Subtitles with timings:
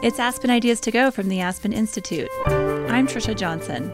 [0.00, 2.28] It's Aspen Ideas to Go from the Aspen Institute.
[2.46, 3.90] I'm Trisha Johnson.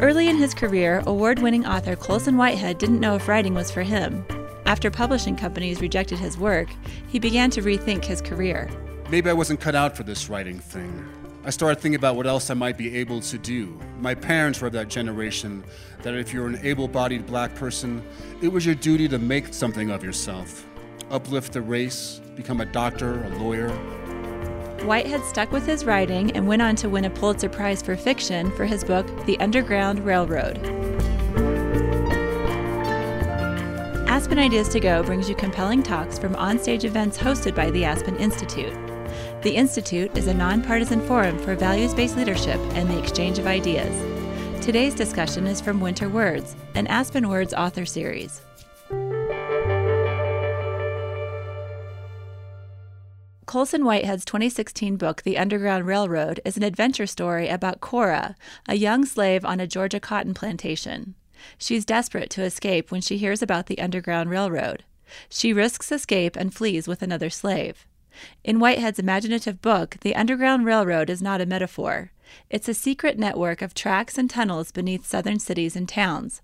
[0.00, 3.82] Early in his career, award winning author Colson Whitehead didn't know if writing was for
[3.82, 4.24] him.
[4.64, 6.68] After publishing companies rejected his work,
[7.08, 8.70] he began to rethink his career.
[9.10, 11.04] Maybe I wasn't cut out for this writing thing.
[11.44, 13.76] I started thinking about what else I might be able to do.
[13.98, 15.64] My parents were of that generation
[16.02, 18.04] that if you're an able bodied black person,
[18.40, 20.64] it was your duty to make something of yourself,
[21.10, 23.70] uplift the race, become a doctor, a lawyer.
[24.84, 28.50] Whitehead stuck with his writing and went on to win a Pulitzer Prize for fiction
[28.52, 30.58] for his book, The Underground Railroad.
[34.06, 38.16] Aspen Ideas to Go brings you compelling talks from onstage events hosted by the Aspen
[38.16, 38.74] Institute.
[39.42, 43.94] The Institute is a nonpartisan forum for values based leadership and the exchange of ideas.
[44.64, 48.40] Today's discussion is from Winter Words, an Aspen Words author series.
[53.54, 58.34] Colson Whitehead's 2016 book, The Underground Railroad, is an adventure story about Cora,
[58.66, 61.14] a young slave on a Georgia cotton plantation.
[61.56, 64.82] She's desperate to escape when she hears about the Underground Railroad.
[65.28, 67.86] She risks escape and flees with another slave.
[68.42, 72.10] In Whitehead's imaginative book, the Underground Railroad is not a metaphor.
[72.50, 76.42] It's a secret network of tracks and tunnels beneath southern cities and towns.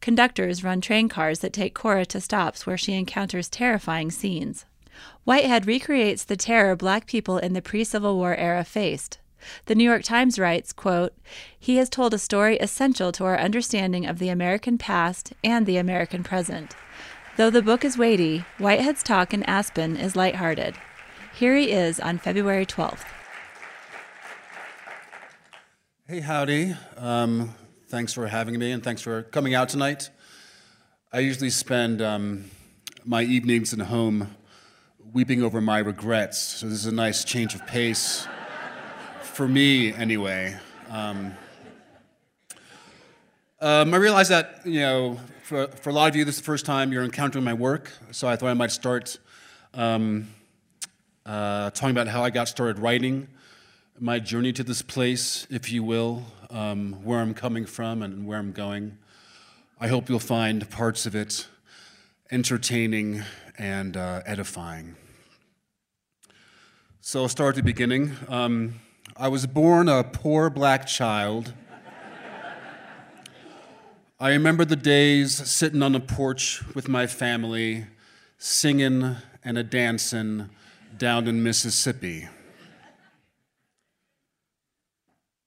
[0.00, 4.64] Conductors run train cars that take Cora to stops where she encounters terrifying scenes.
[5.24, 9.18] Whitehead recreates the terror black people in the pre Civil War era faced.
[9.66, 11.12] The New York Times writes, quote,
[11.56, 15.76] He has told a story essential to our understanding of the American past and the
[15.76, 16.74] American present.
[17.36, 20.74] Though the book is weighty, Whitehead's talk in Aspen is lighthearted.
[21.34, 23.04] Here he is on February 12th.
[26.08, 26.74] Hey, howdy.
[26.96, 27.54] Um,
[27.86, 30.10] thanks for having me and thanks for coming out tonight.
[31.12, 32.50] I usually spend um,
[33.04, 34.34] my evenings at home
[35.12, 38.26] weeping over my regrets, so this is a nice change of pace
[39.20, 40.56] for me, anyway.
[40.88, 41.34] Um,
[43.60, 46.46] um, I realize that, you know, for, for a lot of you, this is the
[46.46, 49.18] first time you're encountering my work, so I thought I might start
[49.74, 50.28] um,
[51.26, 53.28] uh, talking about how I got started writing,
[53.98, 58.38] my journey to this place, if you will, um, where I'm coming from and where
[58.38, 58.96] I'm going.
[59.78, 61.48] I hope you'll find parts of it
[62.30, 63.24] entertaining
[63.58, 64.96] and uh, edifying.
[67.04, 68.12] So I'll start at the beginning.
[68.28, 68.76] Um,
[69.16, 71.52] I was born a poor black child.
[74.20, 77.86] I remember the days sitting on the porch with my family,
[78.38, 80.48] singing and a dancing
[80.96, 82.28] down in Mississippi.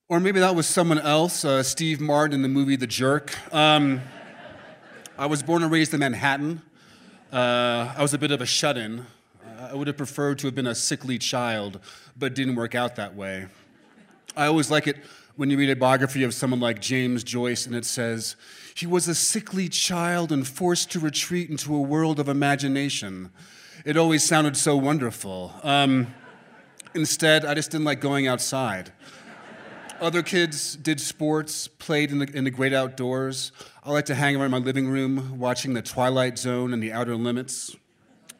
[0.09, 3.33] Or maybe that was someone else, uh, Steve Martin in the movie The Jerk.
[3.53, 4.01] Um,
[5.17, 6.61] I was born and raised in Manhattan.
[7.31, 9.05] Uh, I was a bit of a shut in.
[9.71, 11.79] I would have preferred to have been a sickly child,
[12.17, 13.47] but didn't work out that way.
[14.37, 14.97] I always like it
[15.35, 18.35] when you read a biography of someone like James Joyce and it says,
[18.73, 23.31] he was a sickly child and forced to retreat into a world of imagination.
[23.85, 25.53] It always sounded so wonderful.
[25.63, 26.13] Um,
[26.93, 28.91] instead, I just didn't like going outside.
[30.01, 33.51] Other kids did sports, played in the, in the great outdoors.
[33.83, 37.15] I like to hang around my living room watching The Twilight Zone and The Outer
[37.15, 37.75] Limits.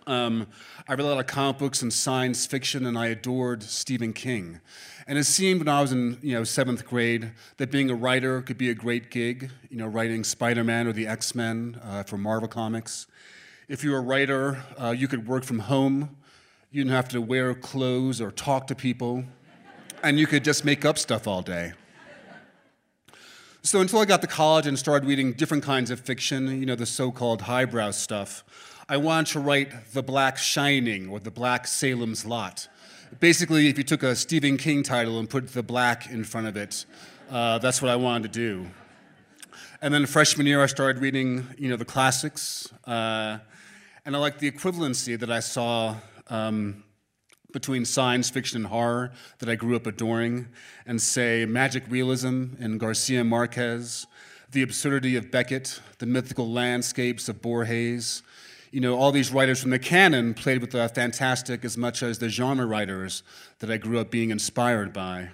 [0.08, 0.48] Um,
[0.88, 4.60] I read a lot of comic books and science fiction, and I adored Stephen King.
[5.08, 8.44] And it seemed when I was in you know seventh grade that being a writer
[8.44, 9.50] could be a great gig.
[9.72, 13.08] You know, writing Spider-Man or the X-Men uh, for Marvel Comics.
[13.68, 16.18] If you were a writer, uh, you could work from home.
[16.70, 19.24] You didn't have to wear clothes or talk to people,
[20.04, 21.74] and you could just make up stuff all day.
[23.64, 26.76] So until I got to college and started reading different kinds of fiction, you know,
[26.76, 28.44] the so-called highbrow stuff,
[28.88, 32.68] I wanted to write The Black Shining or The Black Salem's Lot.
[33.20, 36.56] Basically, if you took a Stephen King title and put the black in front of
[36.56, 36.86] it,
[37.32, 38.68] uh, that's what I wanted to do.
[39.82, 43.40] And then freshman year, I started reading, you know, the classics, uh,
[44.06, 45.96] and I liked the equivalency that I saw
[46.28, 46.84] um,
[47.54, 50.48] between science fiction and horror that I grew up adoring,
[50.86, 54.06] and say magic realism in Garcia Marquez,
[54.52, 58.22] the absurdity of Beckett, the mythical landscapes of Borges,
[58.76, 62.20] you know, all these writers from the canon played with the fantastic as much as
[62.20, 63.24] the genre writers
[63.60, 65.30] that I grew up being inspired by.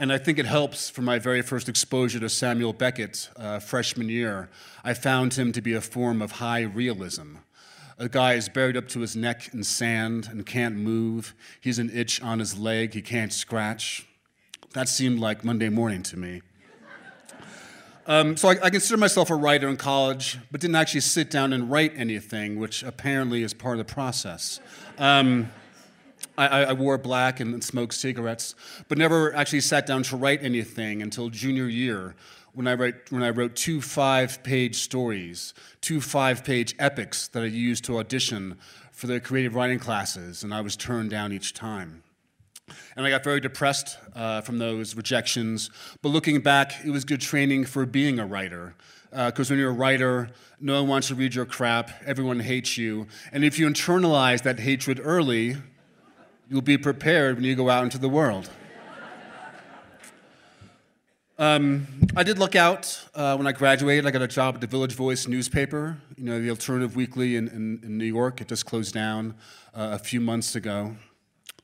[0.00, 4.08] And I think it helps for my very first exposure to Samuel Beckett, uh, freshman
[4.08, 4.50] year.
[4.82, 7.36] I found him to be a form of high realism.
[7.98, 11.36] A guy is buried up to his neck in sand and can't move.
[11.60, 14.08] He's an itch on his leg, he can't scratch.
[14.72, 16.42] That seemed like Monday morning to me.
[18.06, 21.54] Um, so I, I, consider myself a writer in college, but didn't actually sit down
[21.54, 24.60] and write anything, which apparently is part of the process.
[24.98, 25.50] Um,
[26.36, 28.54] I, I, wore black and smoked cigarettes,
[28.88, 32.14] but never actually sat down to write anything until junior year
[32.52, 37.42] when I, write, when I wrote two five page stories, two five page epics that
[37.42, 38.58] I used to audition
[38.92, 42.03] for the creative writing classes, and I was turned down each time.
[42.96, 45.70] And I got very depressed uh, from those rejections.
[46.00, 48.74] But looking back, it was good training for being a writer.
[49.10, 50.30] Because uh, when you're a writer,
[50.60, 53.06] no one wants to read your crap, everyone hates you.
[53.32, 55.56] And if you internalize that hatred early,
[56.48, 58.50] you'll be prepared when you go out into the world.
[61.36, 64.06] Um, I did look out uh, when I graduated.
[64.06, 67.48] I got a job at the Village Voice newspaper, you know, the alternative weekly in,
[67.48, 68.40] in, in New York.
[68.40, 69.34] It just closed down
[69.74, 70.94] uh, a few months ago.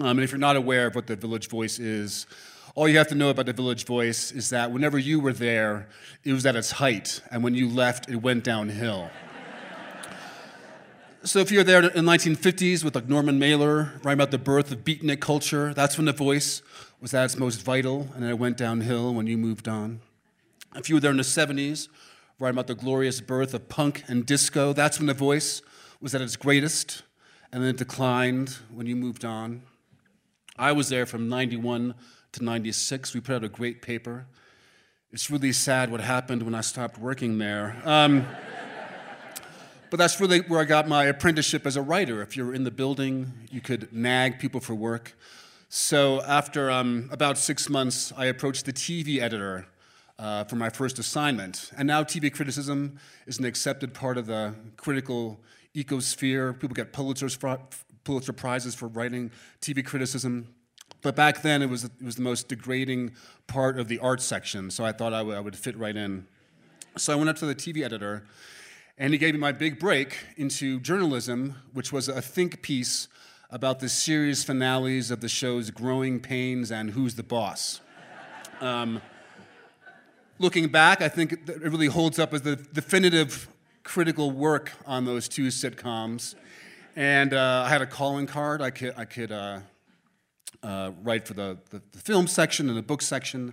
[0.00, 2.26] Um, and if you're not aware of what the Village Voice is,
[2.74, 5.88] all you have to know about the Village Voice is that whenever you were there,
[6.24, 9.10] it was at its height, and when you left, it went downhill.
[11.22, 14.38] so if you were there in the 1950s with like Norman Mailer, writing about the
[14.38, 16.62] birth of beatnik culture, that's when the Voice
[17.02, 20.00] was at its most vital, and then it went downhill when you moved on.
[20.74, 21.88] If you were there in the 70s,
[22.38, 25.60] writing about the glorious birth of punk and disco, that's when the Voice
[26.00, 27.02] was at its greatest,
[27.52, 29.60] and then it declined when you moved on.
[30.60, 31.94] I was there from 91
[32.32, 33.14] to 96.
[33.14, 34.26] We put out a great paper.
[35.10, 37.80] It's really sad what happened when I stopped working there.
[37.86, 38.26] Um,
[39.90, 42.20] but that's really where I got my apprenticeship as a writer.
[42.20, 45.16] If you were in the building, you could nag people for work.
[45.70, 49.66] So after um, about six months, I approached the TV editor
[50.18, 51.70] uh, for my first assignment.
[51.78, 55.40] And now TV criticism is an accepted part of the critical
[55.74, 56.52] ecosphere.
[56.60, 57.34] People get Pulitzer's
[58.10, 59.30] Pulitzer Prizes for writing
[59.60, 60.52] TV criticism.
[61.00, 63.12] But back then, it was, it was the most degrading
[63.46, 66.26] part of the art section, so I thought I, would fit right in.
[66.96, 68.24] So I went up to the TV editor,
[68.98, 73.06] and he gave me my big break into journalism, which was a think piece
[73.48, 77.80] about the series finales of the shows Growing Pains and Who's the Boss.
[78.60, 79.00] Um,
[80.40, 83.46] looking back, I think it really holds up as the definitive
[83.84, 86.34] critical work on those two sitcoms.
[86.96, 88.60] And uh, I had a calling card.
[88.60, 89.60] I could, I could uh,
[90.62, 93.52] uh, write for the, the, the, film section and the book section.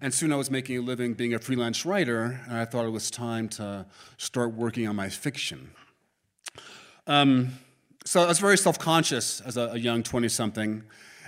[0.00, 2.90] And soon I was making a living being a freelance writer, and I thought it
[2.90, 3.86] was time to
[4.18, 5.70] start working on my fiction.
[7.06, 7.58] Um,
[8.04, 10.82] so I was very self conscious as a, a young 20 something.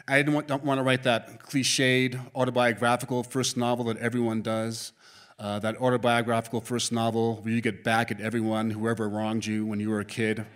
[0.07, 4.93] I didn't want, want, to write that cliched autobiographical first novel that everyone does.
[5.39, 9.81] Uh, that autobiographical first novel where you get back at everyone, whoever wronged you when
[9.81, 10.47] you were a kid.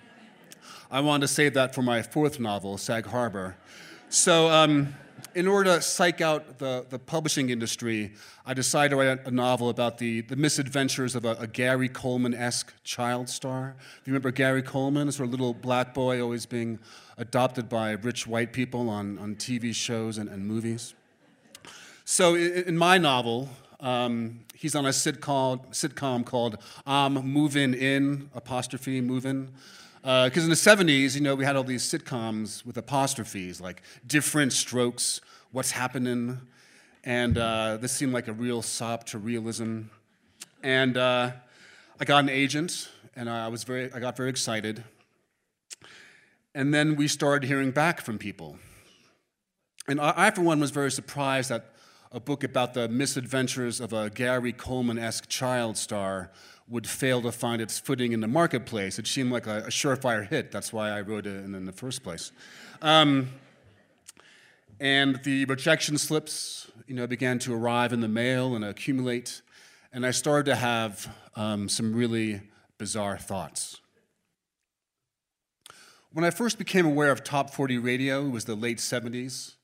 [0.93, 3.57] I wanted to save that for my fourth novel, Sag Harbor.
[4.09, 4.93] So, um,
[5.37, 8.15] in order to psych out the, the publishing industry,
[8.45, 12.35] I decided to write a novel about the, the misadventures of a, a Gary Coleman
[12.35, 13.77] esque child star.
[13.79, 16.81] If you remember Gary Coleman, a sort of little black boy always being
[17.19, 20.95] adopted by rich white people on, on TV shows and, and movies.
[22.05, 23.49] So, in, in my novel,
[23.79, 29.53] um, he's on a sitcom, sitcom called I'm Moving In, apostrophe, Moving.
[30.03, 33.83] Because uh, in the 70s, you know, we had all these sitcoms with apostrophes, like
[34.07, 35.21] different strokes,
[35.53, 36.41] what's happening.
[37.05, 39.83] And uh, this seemed like a real sop to realism.
[40.63, 41.33] And uh,
[41.99, 44.85] I got an agent, and I, was very, I got very excited.
[46.55, 48.57] And then we started hearing back from people.
[49.87, 51.75] And I, I for one, was very surprised that
[52.11, 56.31] a book about the misadventures of a Gary Coleman esque child star
[56.71, 58.99] would fail to find its footing in the marketplace.
[58.99, 60.53] It seemed like a, a surefire hit.
[60.53, 62.31] That's why I wrote it in, in the first place.
[62.81, 63.29] Um,
[64.79, 69.43] and the rejection slips, you know, began to arrive in the mail and accumulate.
[69.93, 72.41] And I started to have um, some really
[72.79, 73.81] bizarre thoughts.
[76.13, 79.55] When I first became aware of top 40 radio, it was the late 70s.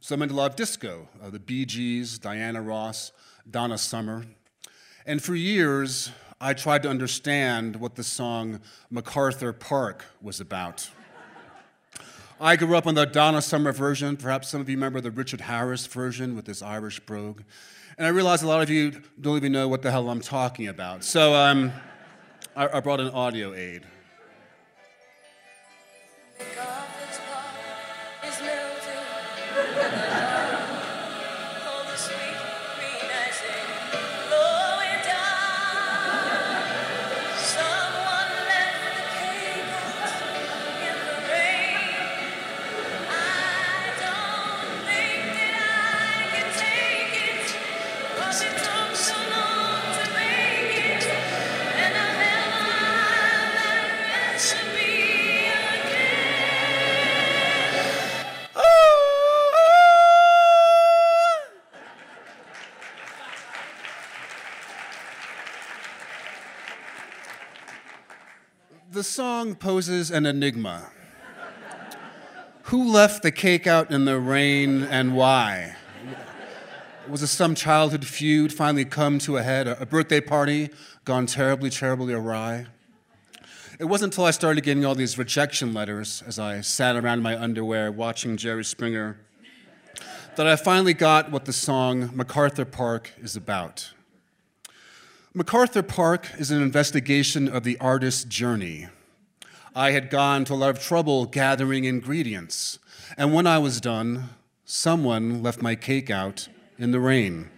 [0.00, 3.12] So I'm into a lot of disco, uh, the Bee Gees, Diana Ross,
[3.48, 4.24] Donna Summer.
[5.06, 10.90] And for years, I tried to understand what the song MacArthur Park was about.
[12.38, 14.18] I grew up on the Donna Summer version.
[14.18, 17.40] Perhaps some of you remember the Richard Harris version with this Irish brogue.
[17.96, 20.68] And I realize a lot of you don't even know what the hell I'm talking
[20.68, 21.04] about.
[21.04, 21.72] So um,
[22.54, 23.86] I, I brought an audio aid.
[69.16, 70.90] Song poses an enigma.
[72.64, 75.74] Who left the cake out in the rain and why?
[77.08, 80.68] Was it some childhood feud finally come to a head, a birthday party
[81.06, 82.66] gone terribly, terribly awry?
[83.80, 87.22] It wasn't until I started getting all these rejection letters as I sat around in
[87.22, 89.18] my underwear watching Jerry Springer
[90.34, 93.94] that I finally got what the song MacArthur Park is about.
[95.32, 98.88] MacArthur Park is an investigation of the artist's journey.
[99.76, 102.78] I had gone to a lot of trouble gathering ingredients,
[103.18, 104.30] and when I was done,
[104.64, 107.50] someone left my cake out in the rain.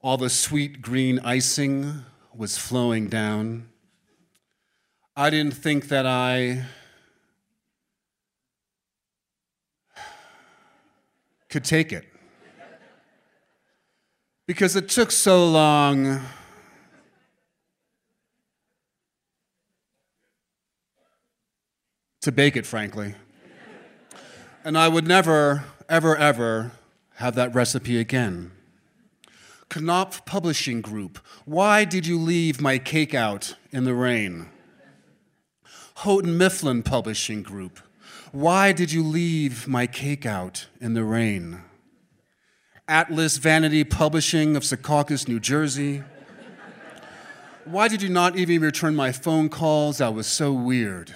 [0.00, 2.02] All the sweet green icing
[2.34, 3.68] was flowing down.
[5.14, 6.64] I didn't think that I
[11.50, 12.06] could take it.
[14.46, 16.22] Because it took so long
[22.28, 23.14] to bake it, frankly.
[24.62, 26.72] And I would never, ever, ever
[27.14, 28.52] have that recipe again.
[29.74, 34.50] Knopf Publishing Group, why did you leave my cake out in the rain?
[35.96, 37.80] Houghton Mifflin Publishing Group,
[38.32, 41.62] why did you leave my cake out in the rain?
[42.86, 46.02] Atlas Vanity Publishing of Secaucus, New Jersey,
[47.64, 49.98] why did you not even return my phone calls?
[49.98, 51.14] That was so weird.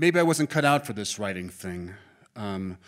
[0.00, 1.92] Maybe I wasn't cut out for this writing thing.
[2.36, 2.78] Um,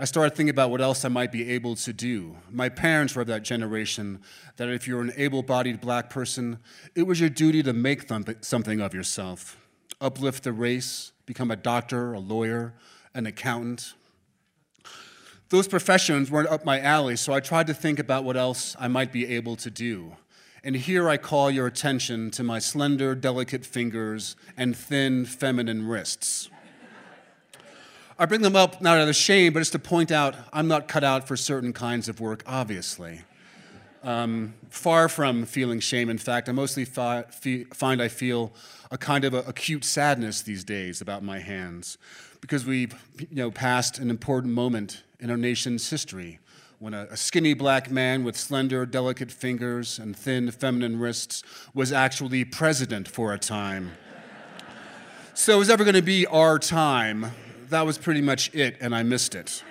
[0.00, 2.38] I started thinking about what else I might be able to do.
[2.50, 4.20] My parents were of that generation
[4.56, 6.58] that if you're an able bodied black person,
[6.96, 9.56] it was your duty to make something of yourself,
[10.00, 12.74] uplift the race, become a doctor, a lawyer,
[13.14, 13.94] an accountant.
[15.50, 18.88] Those professions weren't up my alley, so I tried to think about what else I
[18.88, 20.16] might be able to do.
[20.64, 26.50] And here I call your attention to my slender, delicate fingers and thin, feminine wrists.
[28.18, 30.88] I bring them up not out of shame, but just to point out I'm not
[30.88, 33.20] cut out for certain kinds of work, obviously.
[34.02, 37.24] Um, far from feeling shame, in fact, I mostly fi-
[37.74, 38.54] find I feel
[38.90, 41.98] a kind of a acute sadness these days about my hands
[42.40, 46.38] because we've you know, passed an important moment in our nation's history
[46.78, 51.42] when a, a skinny black man with slender, delicate fingers and thin, feminine wrists
[51.74, 53.92] was actually president for a time.
[55.34, 57.32] so, it was ever going to be our time
[57.70, 59.62] that was pretty much it, and I missed it.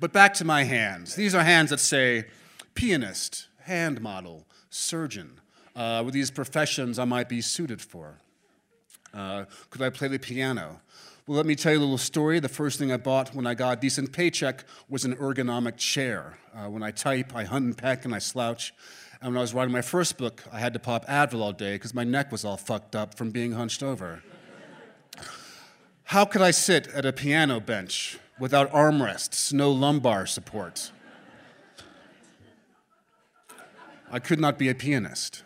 [0.00, 1.16] But back to my hands.
[1.16, 2.26] These are hands that say
[2.74, 5.40] pianist, hand model, surgeon.
[5.74, 8.18] Uh, with these professions I might be suited for.
[9.14, 10.80] Uh, could I play the piano?
[11.26, 12.40] Well, let me tell you a little story.
[12.40, 16.38] The first thing I bought when I got a decent paycheck was an ergonomic chair.
[16.54, 18.72] Uh, when I type, I hunt and peck and I slouch.
[19.20, 21.74] And when I was writing my first book, I had to pop Advil all day
[21.74, 24.22] because my neck was all fucked up from being hunched over.
[26.04, 30.92] How could I sit at a piano bench without armrests, no lumbar support?
[34.10, 35.42] I could not be a pianist.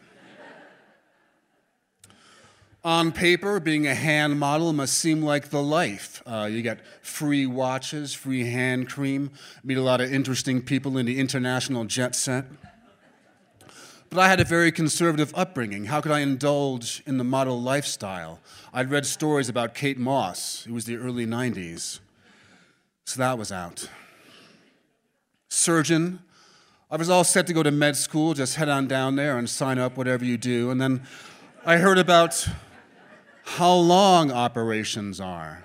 [2.85, 6.21] On paper, being a hand model must seem like the life.
[6.27, 9.31] Uh, you get free watches, free hand cream,
[9.65, 12.45] meet a lot of interesting people in the international jet set.
[14.13, 15.87] But I had a very conservative upbringing.
[15.87, 18.41] How could I indulge in the model lifestyle?
[18.71, 20.67] I'd read stories about Kate Moss.
[20.67, 22.01] It was the early 90s.
[23.07, 23.89] So that was out.
[25.49, 26.19] Surgeon.
[26.91, 29.49] I was all set to go to med school, just head on down there and
[29.49, 30.71] sign up, whatever you do.
[30.71, 31.05] And then
[31.65, 32.47] I heard about
[33.45, 35.65] how long operations are.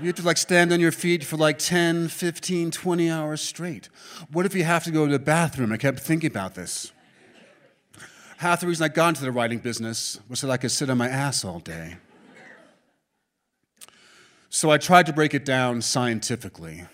[0.00, 3.90] You have to like stand on your feet for like 10, 15, 20 hours straight.
[4.32, 5.70] What if you have to go to the bathroom?
[5.70, 6.92] I kept thinking about this
[8.38, 10.90] half the reason I got into the writing business was so that I could sit
[10.90, 11.96] on my ass all day.
[14.48, 16.84] So I tried to break it down scientifically.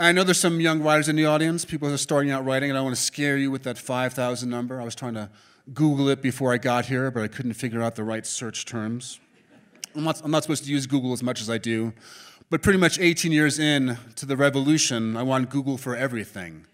[0.00, 2.70] I know there's some young writers in the audience, people who are starting out writing,
[2.70, 4.80] and I want to scare you with that 5,000 number.
[4.80, 5.28] I was trying to
[5.74, 9.20] Google it before I got here, but I couldn't figure out the right search terms.
[9.94, 11.92] I'm not, I'm not supposed to use Google as much as I do,
[12.50, 16.66] but pretty much 18 years in to the revolution, I want Google for everything.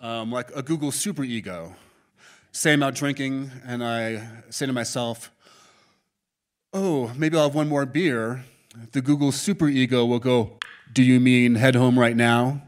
[0.00, 1.74] Um, like a Google superego.
[2.52, 5.32] Say I'm out drinking, and I say to myself,
[6.72, 8.44] oh, maybe I'll have one more beer.
[8.92, 10.58] The Google superego will go,
[10.92, 12.62] do you mean head home right now?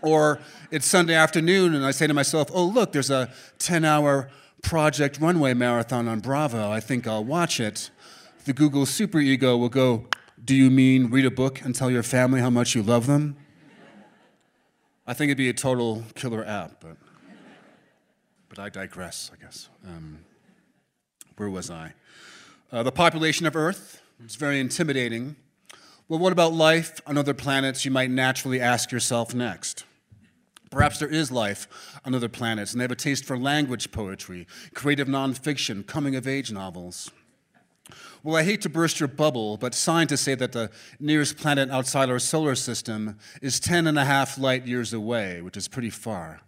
[0.00, 4.30] Or it's Sunday afternoon, and I say to myself, oh, look, there's a 10 hour
[4.62, 6.70] Project Runway marathon on Bravo.
[6.70, 7.90] I think I'll watch it.
[8.44, 10.06] The Google superego will go,
[10.42, 13.36] Do you mean read a book and tell your family how much you love them?
[15.06, 16.96] I think it'd be a total killer app, but,
[18.48, 19.68] but I digress, I guess.
[19.86, 20.18] Um,
[21.36, 21.92] where was I?
[22.72, 25.36] Uh, the population of Earth is very intimidating.
[26.08, 29.84] Well, what about life on other planets, you might naturally ask yourself next?
[30.76, 34.46] Perhaps there is life on other planets, and they have a taste for language poetry,
[34.74, 37.10] creative nonfiction, coming of age novels.
[38.22, 42.10] Well, I hate to burst your bubble, but scientists say that the nearest planet outside
[42.10, 46.42] our solar system is 10 and a half light years away, which is pretty far.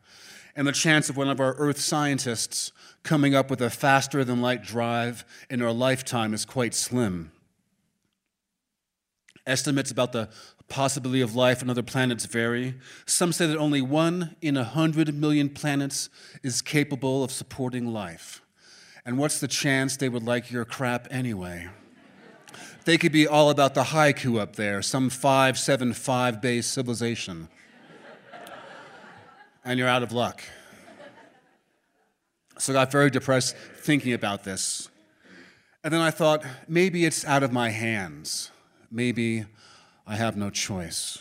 [0.55, 2.71] And the chance of one of our Earth scientists
[3.03, 7.33] coming up with a faster than light drive in our lifetime is quite slim.
[9.47, 10.29] Estimates about the
[10.69, 12.75] possibility of life on other planets vary.
[13.07, 16.11] Some say that only one in a hundred million planets
[16.43, 18.43] is capable of supporting life.
[19.05, 21.69] And what's the chance they would like your crap anyway?
[22.85, 27.49] They could be all about the haiku up there, some 575 base civilization.
[29.65, 30.43] And you're out of luck.
[32.59, 34.89] So I got very depressed thinking about this.
[35.85, 38.51] And then I thought, maybe it's out of my hands.
[38.91, 39.45] Maybe
[40.11, 41.19] I have no choice.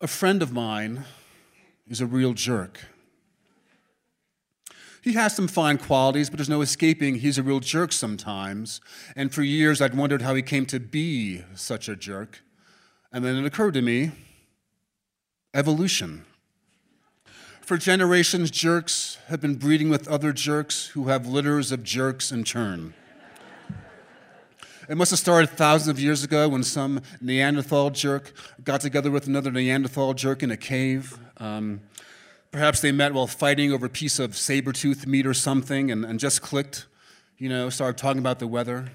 [0.00, 1.04] A friend of mine
[1.86, 2.80] is a real jerk.
[5.00, 8.80] He has some fine qualities, but there's no escaping he's a real jerk sometimes.
[9.14, 12.42] And for years, I'd wondered how he came to be such a jerk.
[13.12, 14.10] And then it occurred to me
[15.54, 16.24] evolution.
[17.60, 22.42] For generations, jerks have been breeding with other jerks who have litters of jerks in
[22.42, 22.94] turn.
[24.88, 28.32] It must have started thousands of years ago when some Neanderthal jerk
[28.64, 31.18] got together with another Neanderthal jerk in a cave.
[31.36, 31.82] Um,
[32.52, 36.06] perhaps they met while fighting over a piece of saber tooth meat or something and,
[36.06, 36.86] and just clicked,
[37.36, 38.90] you know, started talking about the weather.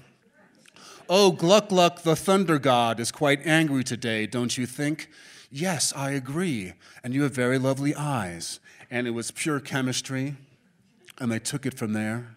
[1.08, 5.08] Oh, Gluck Gluck, the thunder god, is quite angry today, don't you think?
[5.48, 6.72] Yes, I agree.
[7.04, 8.58] And you have very lovely eyes.
[8.90, 10.34] And it was pure chemistry.
[11.18, 12.34] And they took it from there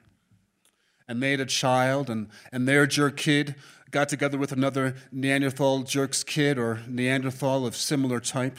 [1.08, 3.56] and made a child, and, and their jerk kid
[3.92, 8.58] got together with another Neanderthal jerk's kid or Neanderthal of similar type,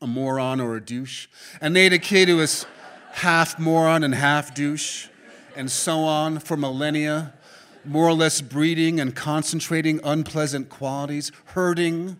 [0.00, 1.26] a moron or a douche,
[1.60, 2.66] and they had a kid who was
[3.12, 5.08] half moron and half douche,
[5.56, 7.32] and so on for millennia,
[7.84, 12.18] more or less breeding and concentrating unpleasant qualities, herding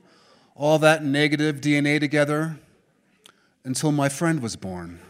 [0.54, 2.58] all that negative DNA together
[3.64, 5.00] until my friend was born.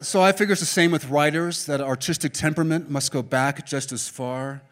[0.00, 3.90] So I figure it's the same with writers, that artistic temperament must go back just
[3.90, 4.62] as far.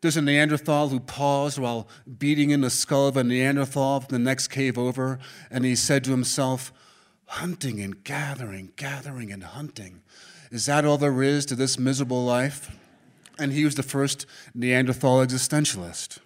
[0.00, 4.20] There's a Neanderthal who paused while beating in the skull of a Neanderthal from the
[4.20, 5.18] next cave over,
[5.50, 6.72] and he said to himself,
[7.26, 10.02] Hunting and gathering, gathering and hunting.
[10.52, 12.76] Is that all there is to this miserable life?
[13.40, 16.18] And he was the first Neanderthal existentialist.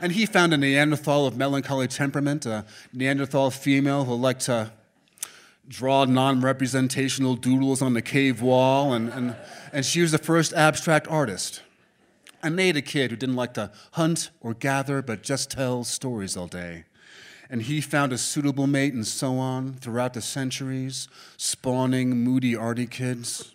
[0.00, 4.72] And he found a Neanderthal of melancholy temperament, a Neanderthal female who liked to
[5.68, 9.36] draw non representational doodles on the cave wall, and, and,
[9.72, 11.62] and she was the first abstract artist.
[12.42, 12.50] A
[12.82, 16.84] kid who didn't like to hunt or gather, but just tell stories all day.
[17.50, 22.86] And he found a suitable mate and so on throughout the centuries, spawning moody arty
[22.86, 23.54] kids.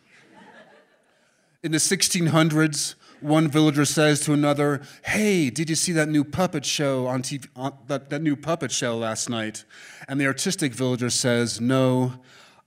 [1.61, 6.65] In the 1600s, one villager says to another, Hey, did you see that new puppet
[6.65, 9.63] show on TV, on, that, that new puppet show last night?
[10.07, 12.13] And the artistic villager says, No,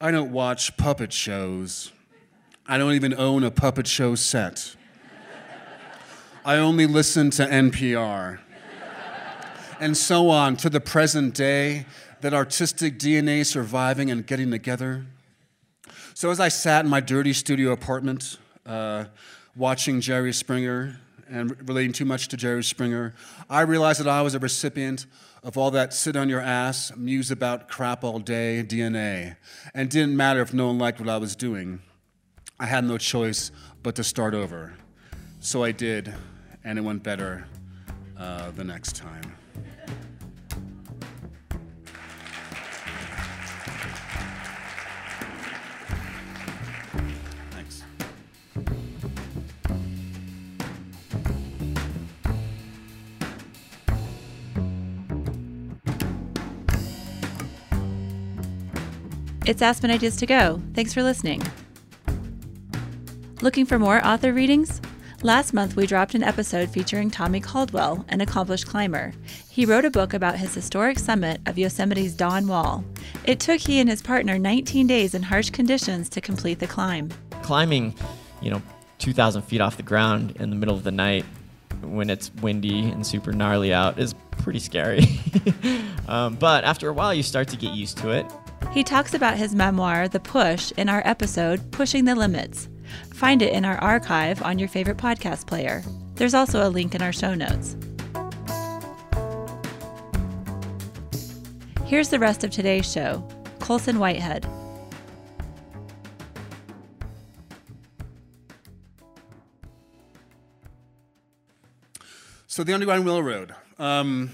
[0.01, 1.93] I don't watch puppet shows.
[2.67, 4.75] I don't even own a puppet show set.
[6.45, 8.39] I only listen to NPR.
[9.81, 11.87] and so on to the present day,
[12.21, 15.07] that artistic DNA surviving and getting together.
[16.15, 19.05] So as I sat in my dirty studio apartment, uh,
[19.57, 23.15] watching Jerry Springer and relating too much to Jerry Springer,
[23.51, 25.07] I realized that I was a recipient
[25.43, 29.37] of all that sit on your ass, muse about crap all day DNA.
[29.75, 31.81] And didn't matter if no one liked what I was doing.
[32.59, 33.51] I had no choice
[33.83, 34.75] but to start over.
[35.41, 36.13] So I did,
[36.65, 37.47] and it went better
[38.19, 39.36] uh, the next time.
[59.47, 60.61] It's Aspen Ideas to Go.
[60.75, 61.41] Thanks for listening.
[63.43, 64.81] Looking for more author readings?
[65.23, 69.13] Last month, we dropped an episode featuring Tommy Caldwell, an accomplished climber.
[69.49, 72.85] He wrote a book about his historic summit of Yosemite's Dawn Wall.
[73.23, 77.11] It took he and his partner 19 days in harsh conditions to complete the climb.
[77.43, 77.95] Climbing,
[78.43, 78.61] you know,
[78.99, 81.25] 2,000 feet off the ground in the middle of the night
[81.83, 85.07] when it's windy and super gnarly out is pretty scary.
[86.09, 88.27] um, but after a while, you start to get used to it.
[88.73, 92.69] He talks about his memoir, The Push, in our episode, Pushing the Limits.
[93.15, 95.83] Find it in our archive on your favorite podcast player.
[96.17, 97.77] There's also a link in our show notes.
[101.87, 103.27] Here's the rest of today's show
[103.61, 104.47] Colson Whitehead.
[112.47, 113.55] So, the Underground Railroad.
[113.79, 114.31] Um,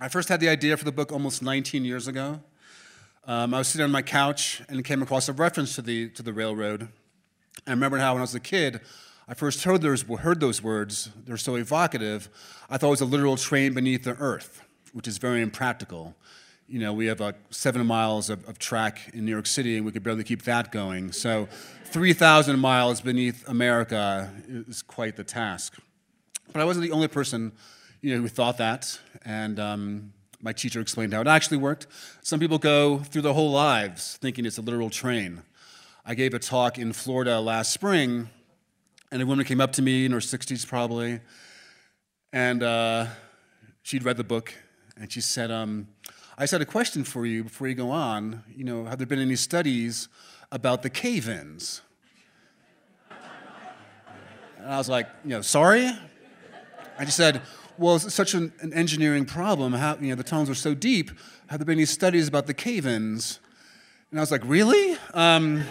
[0.00, 2.40] I first had the idea for the book almost 19 years ago.
[3.28, 6.22] Um, I was sitting on my couch and came across a reference to the, to
[6.22, 6.88] the railroad.
[7.66, 8.80] I remember how when I was a kid,
[9.28, 11.10] I first heard those, heard those words.
[11.26, 12.30] They're so evocative.
[12.70, 14.62] I thought it was a literal train beneath the earth,
[14.94, 16.16] which is very impractical.
[16.68, 19.84] You know, we have uh, seven miles of, of track in New York City, and
[19.84, 21.12] we could barely keep that going.
[21.12, 21.48] So,
[21.84, 25.76] 3,000 miles beneath America is quite the task.
[26.50, 27.52] But I wasn't the only person,
[28.00, 28.98] you know, who thought that.
[29.26, 31.86] And um, my teacher explained how it actually worked.
[32.22, 35.42] Some people go through their whole lives thinking it's a literal train.
[36.06, 38.30] I gave a talk in Florida last spring,
[39.10, 41.20] and a woman came up to me in her 60s probably,
[42.32, 43.06] and uh,
[43.82, 44.54] she'd read the book,
[44.96, 45.88] and she said, um,
[46.36, 48.44] I just had a question for you before you go on.
[48.54, 50.08] You know, have there been any studies
[50.52, 51.82] about the cave-ins?
[54.58, 55.90] And I was like, you know, sorry?
[56.98, 57.42] I just said,
[57.78, 59.72] well, it's such an, an engineering problem.
[59.72, 61.10] How, you know, the tunnels are so deep.
[61.48, 63.38] Have there been any studies about the cave-ins?
[64.10, 64.96] And I was like, really?
[65.14, 65.64] Um,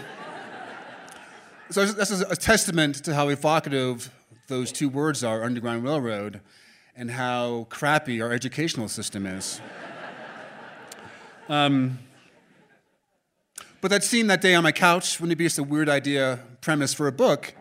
[1.70, 4.10] so this is a testament to how evocative
[4.48, 6.40] those two words are, Underground Railroad,
[6.96, 9.60] and how crappy our educational system is.
[11.50, 12.00] Um,
[13.82, 16.40] but that scene that day on my couch, wouldn't it be just a weird idea,
[16.62, 17.54] premise for a book,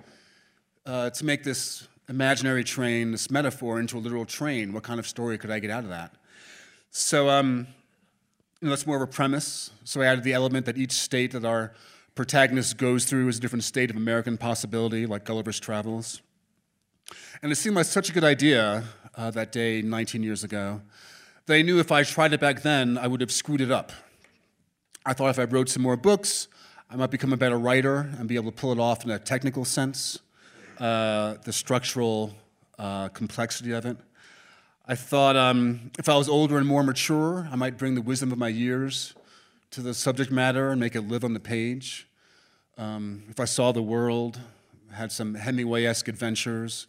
[0.86, 4.72] uh, to make this imaginary train, this metaphor, into a literal train.
[4.72, 6.14] What kind of story could I get out of that?
[6.90, 7.66] So um,
[8.60, 9.70] you know, that's more of a premise.
[9.84, 11.72] So I added the element that each state that our
[12.14, 16.22] protagonist goes through is a different state of American possibility, like Gulliver's Travels.
[17.42, 20.80] And it seemed like such a good idea uh, that day 19 years ago
[21.48, 23.92] I knew if I tried it back then, I would have screwed it up.
[25.04, 26.48] I thought if I wrote some more books,
[26.90, 29.18] I might become a better writer and be able to pull it off in a
[29.18, 30.18] technical sense
[30.78, 32.34] uh, the structural
[32.78, 33.96] uh, complexity of it.
[34.86, 38.30] I thought um, if I was older and more mature, I might bring the wisdom
[38.30, 39.14] of my years
[39.72, 42.06] to the subject matter and make it live on the page.
[42.78, 44.38] Um, if I saw the world,
[44.92, 46.86] had some Hemingway esque adventures,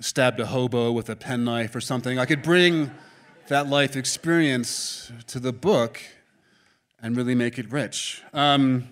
[0.00, 2.90] stabbed a hobo with a penknife or something, I could bring
[3.48, 6.00] that life experience to the book
[7.02, 8.22] and really make it rich.
[8.32, 8.88] Um,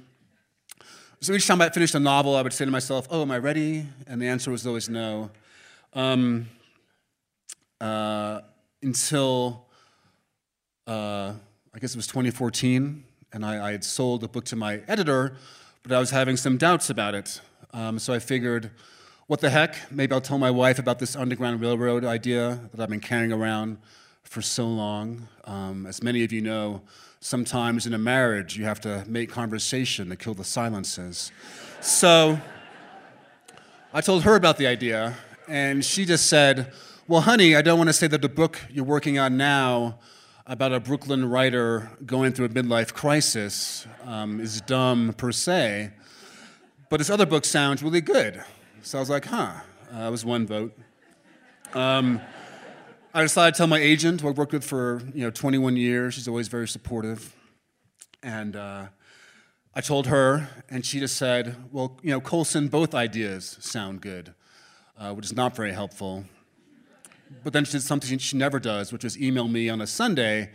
[1.21, 3.39] so each time I finished a novel, I would say to myself, Oh, am I
[3.39, 3.87] ready?
[4.07, 5.31] And the answer was always no.
[5.93, 6.49] Um,
[7.81, 8.41] uh,
[8.83, 9.67] until
[10.87, 11.33] uh,
[11.75, 15.37] I guess it was 2014, and I, I, had sold the book to my editor,
[15.83, 17.41] but I was having some doubts about it.
[17.73, 18.73] Um, so I figured,
[19.29, 19.77] what the heck?
[19.93, 23.79] Maybe I'll tell my wife about this Underground Railroad idea that I've been carrying around
[24.25, 25.29] for so long.
[25.45, 26.83] Um, as many of you know,
[27.23, 31.31] sometimes in a marriage you have to make conversation to kill the silences.
[31.83, 32.41] So
[33.93, 36.73] I told her about the idea, and she just said,
[37.07, 39.99] Well, honey, I don't want to say that the book you're working on now
[40.47, 45.91] about a Brooklyn writer going through a midlife crisis um, is dumb per se,
[46.89, 48.43] but this other book sounds really good.
[48.83, 49.53] So I was like, Huh,
[49.93, 50.73] uh, that was one vote.
[51.75, 52.21] Um,
[53.13, 56.15] I decided to tell my agent, who I've worked with for you know 21 years.
[56.15, 57.35] She's always very supportive,
[58.23, 58.87] and uh,
[59.75, 64.33] I told her, and she just said, "Well, you know, Colson, both ideas sound good,"
[64.97, 66.25] uh, which is not very helpful.
[67.43, 70.53] But then she did something she never does, which was email me on a Sunday,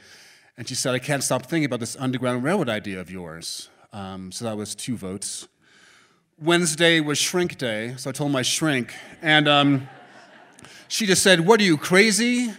[0.58, 4.32] and she said, "I can't stop thinking about this Underground Railroad idea of yours." Um,
[4.32, 5.50] so that was two votes.
[6.40, 9.50] Wednesday was Shrink Day, so I told my shrink, and.
[9.50, 9.90] Um,
[10.96, 12.54] she just said, What are you, crazy?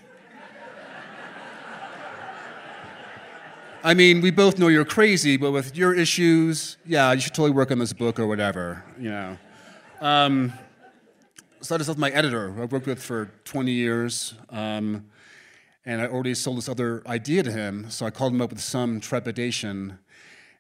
[3.83, 7.53] I mean, we both know you're crazy, but with your issues, yeah, you should totally
[7.53, 9.39] work on this book or whatever, you know.
[10.03, 10.53] Um,
[11.63, 15.07] so I just left my editor, who I've worked with for 20 years, um,
[15.87, 18.61] and I already sold this other idea to him, so I called him up with
[18.61, 19.99] some trepidation,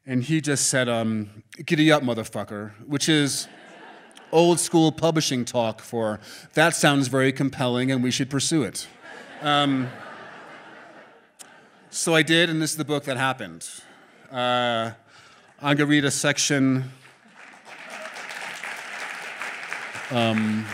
[0.06, 3.48] And he just said, um, Giddy up, motherfucker, which is
[4.32, 6.20] old school publishing talk for
[6.54, 8.86] that sounds very compelling and we should pursue it.
[9.42, 9.88] Um,
[11.90, 13.68] so I did, and this is the book that happened.
[14.30, 14.90] Uh,
[15.58, 16.90] I'm going to read a section.
[20.10, 20.66] Um,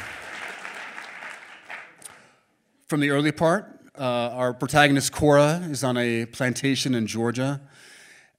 [2.86, 7.60] from the early part, uh, our protagonist Cora is on a plantation in Georgia.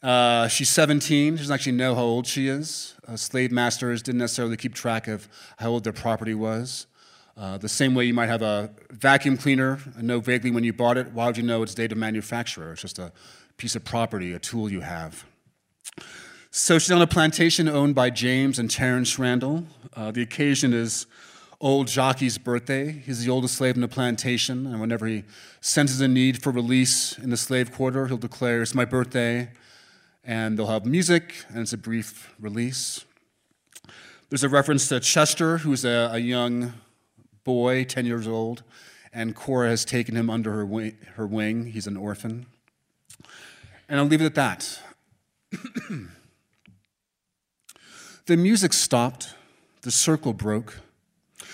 [0.04, 1.36] Uh, she's 17.
[1.36, 2.96] She doesn't actually know how old she is.
[3.08, 6.88] Uh, slave masters didn't necessarily keep track of how old their property was.
[7.38, 10.74] Uh, the same way you might have a vacuum cleaner and know vaguely when you
[10.74, 12.74] bought it, why would you know its date of manufacturer?
[12.74, 13.14] It's just a
[13.58, 15.26] piece of property, a tool you have.
[16.52, 19.66] So she's on a plantation owned by James and Terrance Randall.
[19.96, 21.08] Uh, the occasion is
[21.62, 22.92] old Jockey's birthday.
[22.92, 25.24] He's the oldest slave in the plantation, and whenever he
[25.62, 29.50] senses a need for release in the slave quarter, he'll declare, It's my birthday,
[30.24, 33.06] and they'll have music, and it's a brief release.
[34.30, 36.74] There's a reference to Chester, who's a, a young
[37.44, 38.64] boy, 10 years old,
[39.12, 40.92] and Cora has taken him under her.
[41.16, 41.68] Her wing.
[41.68, 42.48] He's an orphan.
[43.88, 44.80] And I'll leave it at that.
[48.26, 49.36] the music stopped,
[49.82, 50.80] the circle broke.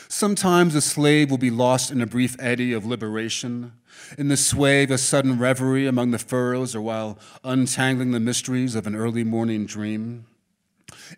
[0.08, 3.73] Sometimes a slave will be lost in a brief eddy of liberation,
[4.17, 8.75] in the sway of a sudden reverie among the furrows, or while untangling the mysteries
[8.75, 10.25] of an early morning dream,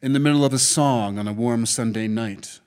[0.02, 2.60] in the middle of a song on a warm Sunday night.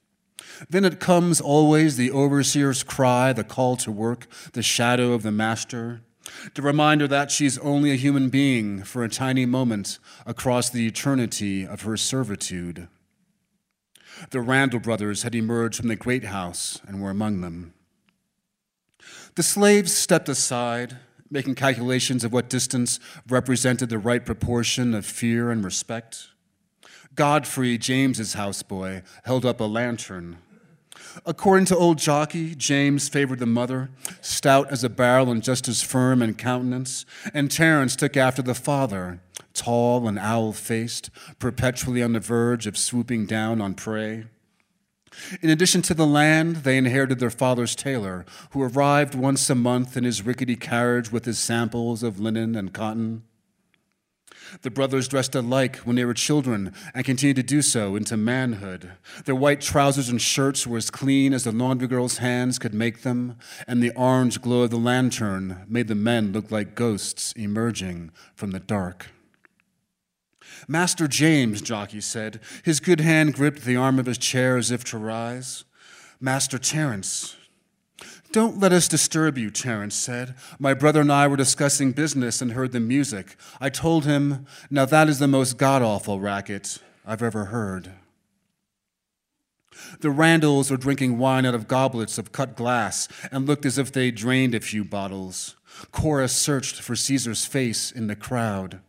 [0.70, 5.32] Then it comes always the overseer's cry, the call to work, the shadow of the
[5.32, 6.02] master,
[6.54, 11.66] the reminder that she's only a human being for a tiny moment across the eternity
[11.66, 12.88] of her servitude.
[14.30, 17.73] The Randall brothers had emerged from the great house and were among them.
[19.36, 25.50] The slaves stepped aside, making calculations of what distance represented the right proportion of fear
[25.50, 26.28] and respect.
[27.16, 30.38] Godfrey, James's houseboy, held up a lantern.
[31.26, 35.82] According to old jockey, James favored the mother, stout as a barrel and just as
[35.82, 39.20] firm in countenance, and Terrance took after the father,
[39.52, 44.26] tall and owl faced, perpetually on the verge of swooping down on prey.
[45.40, 49.96] In addition to the land, they inherited their father's tailor, who arrived once a month
[49.96, 53.22] in his rickety carriage with his samples of linen and cotton.
[54.62, 58.92] The brothers dressed alike when they were children and continued to do so into manhood.
[59.24, 63.02] Their white trousers and shirts were as clean as the laundry girl's hands could make
[63.02, 68.10] them, and the orange glow of the lantern made the men look like ghosts emerging
[68.34, 69.08] from the dark.
[70.68, 72.40] Master James, Jockey said.
[72.62, 75.64] His good hand gripped the arm of his chair as if to rise.
[76.20, 77.36] Master Terrance.
[78.32, 80.34] Don't let us disturb you, Terrance said.
[80.58, 83.36] My brother and I were discussing business and heard the music.
[83.60, 87.92] I told him, Now that is the most god awful racket I've ever heard.
[90.00, 93.92] The Randalls were drinking wine out of goblets of cut glass and looked as if
[93.92, 95.56] they drained a few bottles.
[95.92, 98.80] Cora searched for Caesar's face in the crowd.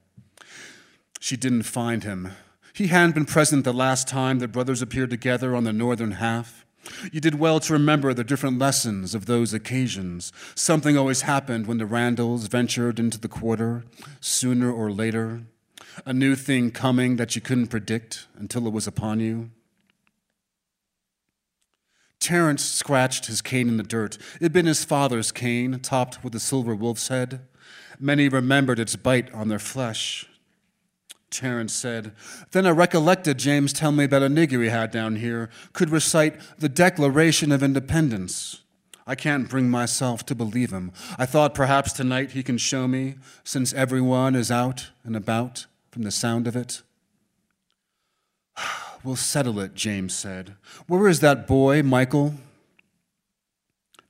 [1.19, 2.31] She didn't find him.
[2.73, 6.65] He hadn't been present the last time the brothers appeared together on the northern half.
[7.11, 10.31] You did well to remember the different lessons of those occasions.
[10.55, 13.85] Something always happened when the Randalls ventured into the quarter,
[14.19, 15.43] sooner or later.
[16.05, 19.51] A new thing coming that you couldn't predict until it was upon you.
[22.19, 24.17] Terrance scratched his cane in the dirt.
[24.35, 27.41] It had been his father's cane, topped with a silver wolf's head.
[27.99, 30.27] Many remembered its bite on their flesh.
[31.39, 32.13] Terrance said.
[32.51, 36.35] Then I recollected James telling me about a nigger he had down here, could recite
[36.57, 38.61] the Declaration of Independence.
[39.07, 40.91] I can't bring myself to believe him.
[41.17, 46.03] I thought perhaps tonight he can show me, since everyone is out and about from
[46.03, 46.81] the sound of it.
[49.03, 50.55] We'll settle it, James said.
[50.87, 52.33] Where is that boy, Michael?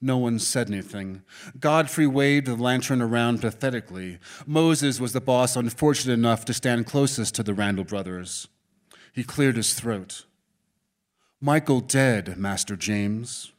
[0.01, 1.23] No one said anything.
[1.59, 4.19] Godfrey waved the lantern around pathetically.
[4.45, 8.47] Moses was the boss unfortunate enough to stand closest to the Randall brothers.
[9.13, 10.25] He cleared his throat.
[11.41, 13.51] Michael dead, Master James.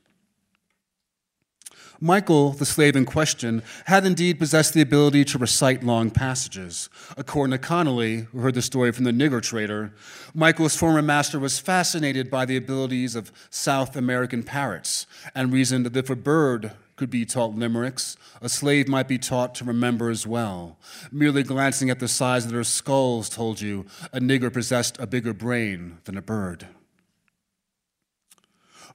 [2.00, 6.90] Michael, the slave in question, had indeed possessed the ability to recite long passages.
[7.16, 9.92] According to Connelly, who heard the story from the nigger trader,
[10.34, 15.96] Michael's former master was fascinated by the abilities of South American parrots and reasoned that
[15.96, 20.26] if a bird could be taught limericks, a slave might be taught to remember as
[20.26, 20.78] well.
[21.12, 25.34] Merely glancing at the size of their skulls told you a nigger possessed a bigger
[25.34, 26.66] brain than a bird.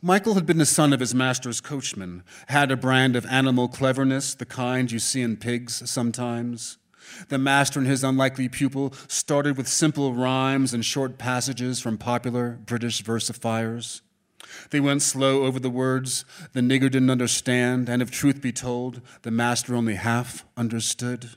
[0.03, 4.33] Michael had been the son of his master's coachman, had a brand of animal cleverness,
[4.33, 6.79] the kind you see in pigs sometimes.
[7.29, 12.57] The master and his unlikely pupil started with simple rhymes and short passages from popular
[12.65, 14.01] British versifiers.
[14.71, 19.01] They went slow over the words the nigger didn't understand, and if truth be told,
[19.21, 21.29] the master only half understood.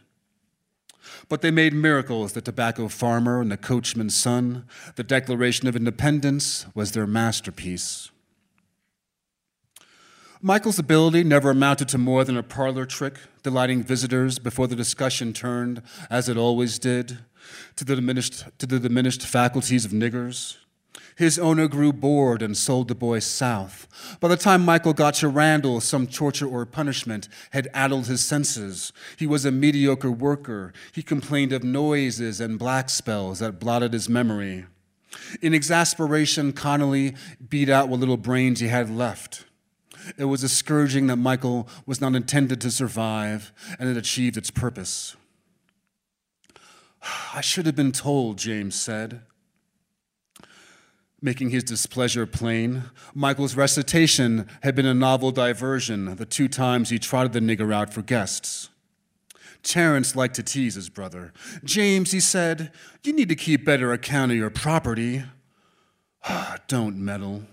[1.29, 4.65] But they made miracles, the tobacco farmer and the coachman's son.
[4.97, 8.11] The Declaration of Independence was their masterpiece.
[10.47, 15.33] Michael's ability never amounted to more than a parlor trick, delighting visitors before the discussion
[15.33, 15.81] turned,
[16.11, 17.21] as it always did,
[17.77, 20.59] to the diminished, to the diminished faculties of niggers.
[21.17, 23.89] His owner grew bored and sold the boy south.
[24.21, 28.93] By the time Michael got to Randall, some torture or punishment had addled his senses.
[29.17, 30.75] He was a mediocre worker.
[30.93, 34.67] He complained of noises and black spells that blotted his memory.
[35.41, 37.15] In exasperation, Connelly
[37.49, 39.47] beat out what little brains he had left.
[40.17, 44.51] It was a scourging that Michael was not intended to survive, and it achieved its
[44.51, 45.17] purpose.
[47.35, 49.23] I should have been told, James said
[51.25, 52.85] making his displeasure plain.
[53.15, 57.95] Michael's recitation had been a novel diversion the two times he trotted the nigger out
[57.95, 58.69] for guests.
[59.63, 61.33] Terrance liked to tease his brother.
[61.65, 62.71] James, he said,
[63.03, 65.25] you need to keep better account of your property.
[66.69, 67.45] Don't meddle.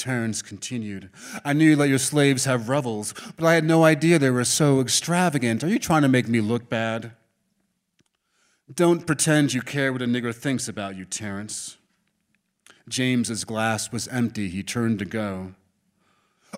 [0.00, 1.10] Terrance continued,
[1.44, 4.46] I knew you let your slaves have revels, but I had no idea they were
[4.46, 5.62] so extravagant.
[5.62, 7.12] Are you trying to make me look bad?
[8.74, 11.76] Don't pretend you care what a nigger thinks about you, Terrance.
[12.88, 14.48] James's glass was empty.
[14.48, 15.52] He turned to go.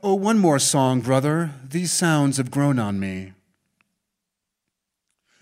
[0.05, 1.51] Oh, one more song, brother.
[1.69, 3.33] These sounds have grown on me.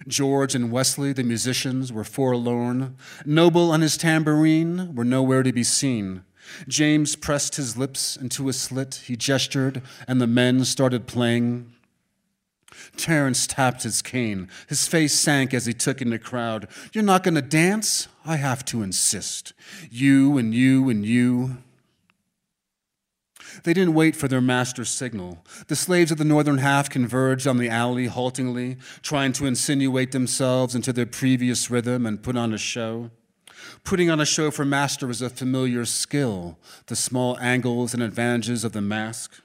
[0.08, 2.96] George and Wesley, the musicians, were forlorn.
[3.26, 6.24] Noble and his tambourine were nowhere to be seen.
[6.68, 9.02] James pressed his lips into a slit.
[9.06, 11.72] He gestured, and the men started playing.
[12.96, 14.48] Terrance tapped his cane.
[14.68, 16.68] His face sank as he took in the crowd.
[16.92, 18.08] You're not going to dance?
[18.24, 19.52] I have to insist.
[19.90, 21.58] You and you and you.
[23.64, 25.44] They didn't wait for their master's signal.
[25.66, 30.74] The slaves of the northern half converged on the alley haltingly, trying to insinuate themselves
[30.74, 33.10] into their previous rhythm and put on a show.
[33.84, 38.64] Putting on a show for master was a familiar skill, the small angles and advantages
[38.64, 39.40] of the mask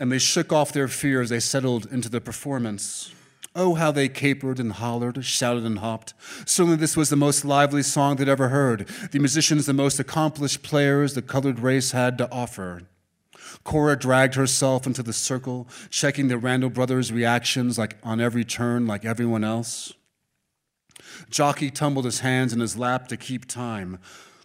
[0.00, 3.12] and they shook off their fear as they settled into the performance.
[3.54, 6.14] Oh, how they capered and hollered, shouted and hopped.
[6.46, 8.88] Certainly, this was the most lively song they'd ever heard.
[9.10, 12.82] The musicians, the most accomplished players the colored race had to offer.
[13.62, 18.86] Cora dragged herself into the circle, checking the Randall brothers' reactions like on every turn,
[18.86, 19.92] like everyone else.
[21.28, 23.98] Jockey tumbled his hands in his lap to keep time.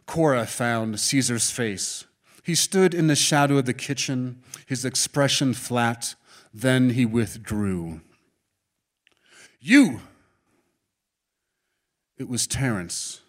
[0.06, 2.06] Cora found Caesar's face.
[2.44, 6.16] He stood in the shadow of the kitchen, his expression flat.
[6.54, 8.02] Then he withdrew.
[9.60, 10.02] You!
[12.18, 13.22] It was Terrance.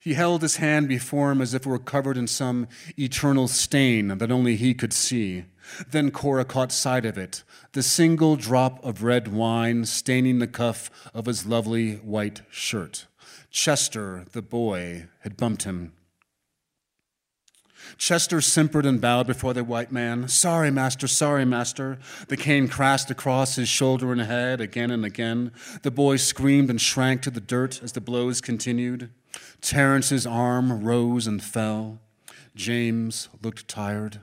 [0.00, 4.08] He held his hand before him as if it were covered in some eternal stain
[4.08, 5.44] that only he could see.
[5.90, 10.90] Then Cora caught sight of it the single drop of red wine staining the cuff
[11.12, 13.06] of his lovely white shirt.
[13.50, 15.92] Chester, the boy, had bumped him.
[17.98, 20.28] Chester simpered and bowed before the white man.
[20.28, 21.98] Sorry, master, sorry, master.
[22.28, 25.52] The cane crashed across his shoulder and head again and again.
[25.82, 29.10] The boy screamed and shrank to the dirt as the blows continued.
[29.60, 32.00] Terrance's arm rose and fell.
[32.54, 34.20] James looked tired.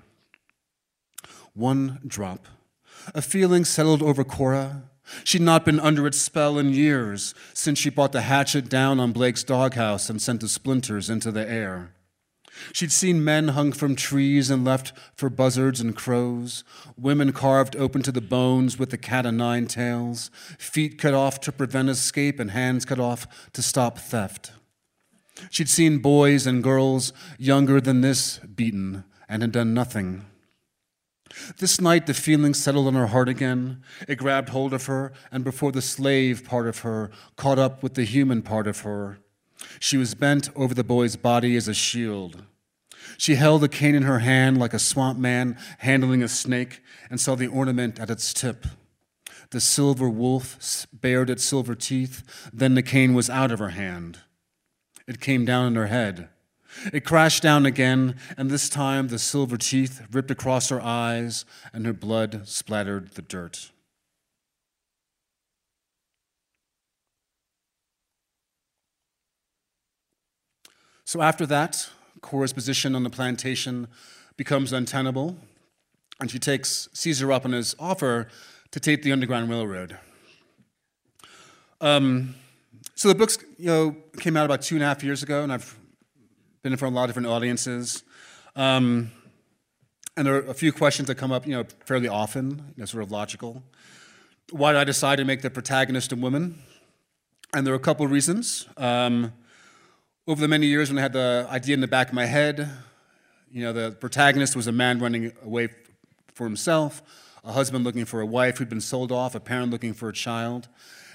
[1.54, 2.48] One drop.
[3.16, 4.84] A feeling settled over Cora.
[5.24, 9.14] She'd not been under its spell in years since she brought the hatchet down on
[9.14, 11.94] Blake's doghouse and sent the splinters into the air.
[12.74, 16.64] She'd seen men hung from trees and left for buzzards and crows,
[16.98, 21.40] women carved open to the bones with the cat o' nine tails, feet cut off
[21.42, 24.52] to prevent escape, and hands cut off to stop theft.
[25.50, 30.26] She'd seen boys and girls younger than this beaten and had done nothing.
[31.58, 33.84] This night, the feeling settled on her heart again.
[34.08, 37.94] It grabbed hold of her, and before the slave part of her caught up with
[37.96, 39.20] the human part of her,
[39.80, 42.44] she was bent over the boy's body as a shield.
[43.18, 47.20] She held a cane in her hand like a swamp man handling a snake and
[47.20, 48.66] saw the ornament at its tip.
[49.52, 54.20] The silver wolf bared its silver teeth, then the cane was out of her hand.
[55.08, 56.30] It came down on her head.
[56.94, 61.86] It crashed down again, and this time the silver teeth ripped across her eyes and
[61.86, 63.72] her blood splattered the dirt.
[71.06, 71.90] So after that,
[72.20, 73.88] Cora's position on the plantation
[74.36, 75.38] becomes untenable,
[76.20, 78.28] and she takes Caesar up on his offer
[78.72, 79.98] to take the Underground Railroad.
[81.80, 82.36] Um,
[82.96, 85.54] so the books, you know, came out about two and a half years ago, and
[85.54, 85.78] I've
[86.64, 88.04] been in front of a lot of different audiences.
[88.56, 89.12] Um,
[90.16, 92.86] and there are a few questions that come up, you know, fairly often, you know,
[92.86, 93.62] sort of logical.
[94.52, 96.62] Why did I decide to make the protagonist a woman?
[97.54, 98.68] And there are a couple of reasons.
[98.78, 99.34] Um,
[100.28, 102.68] over the many years when I had the idea in the back of my head,
[103.52, 105.70] you know, the protagonist was a man running away
[106.34, 107.02] for himself,
[107.44, 110.14] a husband looking for a wife who'd been sold off, a parent looking for a
[110.14, 110.68] child.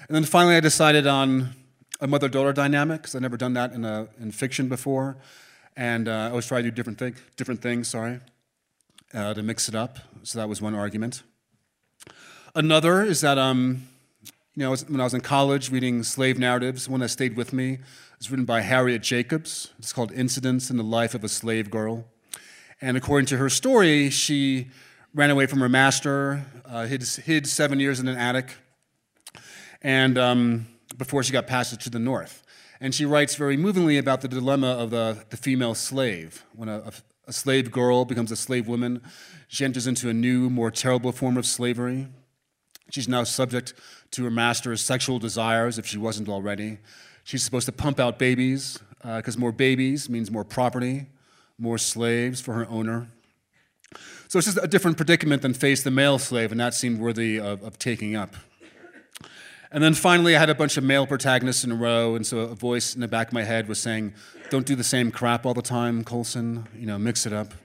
[0.07, 1.55] And then finally, I decided on
[2.03, 5.17] a mother daughter dynamic, because I've never done that in, a, in fiction before.
[5.75, 8.19] And uh, I always try to do different, thing, different things, sorry
[9.13, 9.99] uh, to mix it up.
[10.23, 11.23] So that was one argument.
[12.55, 13.87] Another is that, um,
[14.55, 17.79] you know, when I was in college reading slave narratives, one that stayed with me
[18.17, 19.71] was written by Harriet Jacobs.
[19.79, 22.05] It's called Incidents in the Life of a Slave Girl.
[22.81, 24.67] And according to her story, she
[25.13, 28.55] ran away from her master, uh, hid, hid, seven years in an attic,
[29.81, 30.67] and um,
[30.97, 32.43] before she got passage to the north.
[32.79, 36.43] And she writes very movingly about the dilemma of the, the female slave.
[36.55, 36.91] When a,
[37.27, 39.01] a slave girl becomes a slave woman.
[39.47, 42.07] She enters into a new, more terrible form of slavery.
[42.89, 43.73] She's now subject
[44.11, 46.79] to her master's sexual desires if she wasn't already.
[47.23, 51.07] She's supposed to pump out babies because uh, more babies means more property,
[51.57, 53.09] more slaves for her owner.
[54.27, 57.39] So it's just a different predicament than face the male slave, and that seemed worthy
[57.39, 58.35] of, of taking up.
[59.73, 62.41] And then finally, I had a bunch of male protagonists in a row, and so
[62.41, 64.13] a voice in the back of my head was saying,
[64.51, 67.55] Don't do the same crap all the time, Colson, you know, mix it up.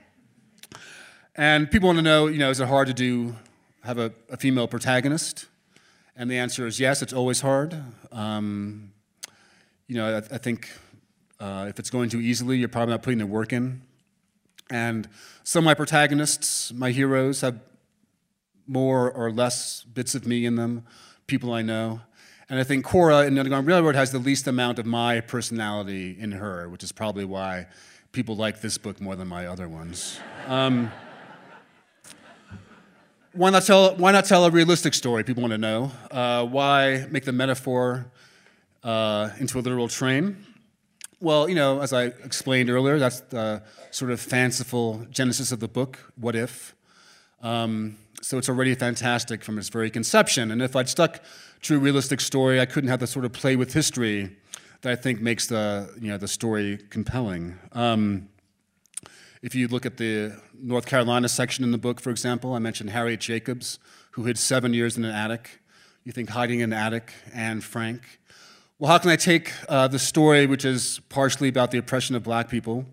[1.37, 3.37] And people want to know, you know, is it hard to do,
[3.85, 5.49] have a, a female protagonist?
[6.17, 7.77] And the answer is yes, it's always hard.
[8.11, 8.91] Um,
[9.87, 10.71] you know, I, I think
[11.39, 13.83] uh, if it's going too easily, you're probably not putting the work in.
[14.71, 15.11] And
[15.45, 17.61] some of my protagonists, my heroes, have
[18.67, 20.87] more or less bits of me in them
[21.29, 22.01] people I know.
[22.49, 26.17] And I think Cora in the Underground Railroad has the least amount of my personality
[26.19, 27.67] in her, which is probably why
[28.13, 30.19] people like this book more than my other ones.
[30.47, 30.91] Um,
[33.35, 35.23] why, not tell, why not tell a realistic story?
[35.23, 35.93] People want to know.
[36.11, 38.11] Uh, why make the metaphor
[38.83, 40.47] uh, into a literal train?
[41.21, 45.69] Well, you know, as I explained earlier, that's the sort of fanciful genesis of the
[45.69, 46.75] book, What If?
[47.43, 50.51] Um, so it's already fantastic from its very conception.
[50.51, 51.21] And if I'd stuck
[51.63, 54.37] to a realistic story, I couldn't have the sort of play with history
[54.83, 57.59] that I think makes the, you know, the story compelling.
[57.73, 58.29] Um,
[59.43, 62.91] if you look at the North Carolina section in the book, for example, I mentioned
[62.91, 63.79] Harriet Jacobs,
[64.13, 65.61] who hid seven years in an attic.
[66.05, 68.03] You think hiding in an attic, Anne Frank.
[68.79, 72.23] Well, how can I take uh, the story, which is partially about the oppression of
[72.23, 72.85] black people,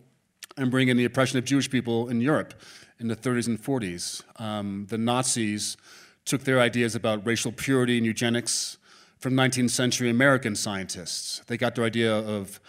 [0.57, 2.53] and bring in the oppression of Jewish people in Europe
[2.99, 4.23] in the 30s and 40s.
[4.41, 5.77] Um, the Nazis
[6.23, 8.77] took their ideas about racial purity and eugenics
[9.19, 11.41] from 19th century American scientists.
[11.47, 12.59] They got their idea of,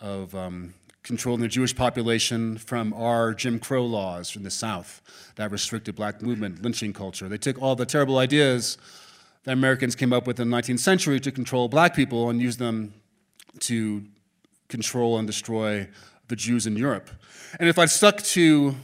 [0.00, 5.00] of um, controlling the Jewish population from our Jim Crow laws from the South
[5.36, 7.28] that restricted black movement, lynching culture.
[7.28, 8.76] They took all the terrible ideas
[9.44, 12.58] that Americans came up with in the 19th century to control black people and used
[12.58, 12.92] them
[13.60, 14.04] to
[14.68, 15.88] control and destroy
[16.28, 17.10] the Jews in Europe.
[17.58, 18.74] And if I'd stuck to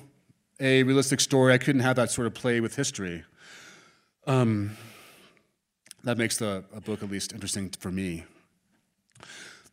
[0.61, 3.25] a realistic story, I couldn't have that sort of play with history.
[4.27, 4.77] Um,
[6.05, 8.25] that makes the book at least interesting for me.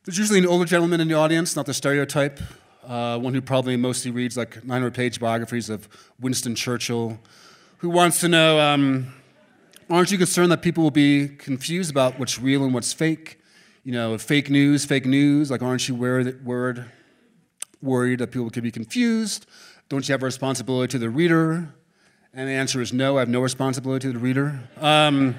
[0.04, 2.40] There's usually an older gentleman in the audience, not the stereotype,
[2.86, 5.88] uh, one who probably mostly reads like 900 page biographies of
[6.20, 7.20] Winston Churchill,
[7.78, 9.14] who wants to know um,
[9.90, 13.40] aren't you concerned that people will be confused about what's real and what's fake?
[13.84, 16.26] You know, fake news, fake news, like aren't you worried,
[18.20, 19.46] that people could be confused?
[19.94, 21.72] Don't you have a responsibility to the reader?
[22.34, 24.60] And the answer is no, I have no responsibility to the reader.
[24.82, 25.36] Um,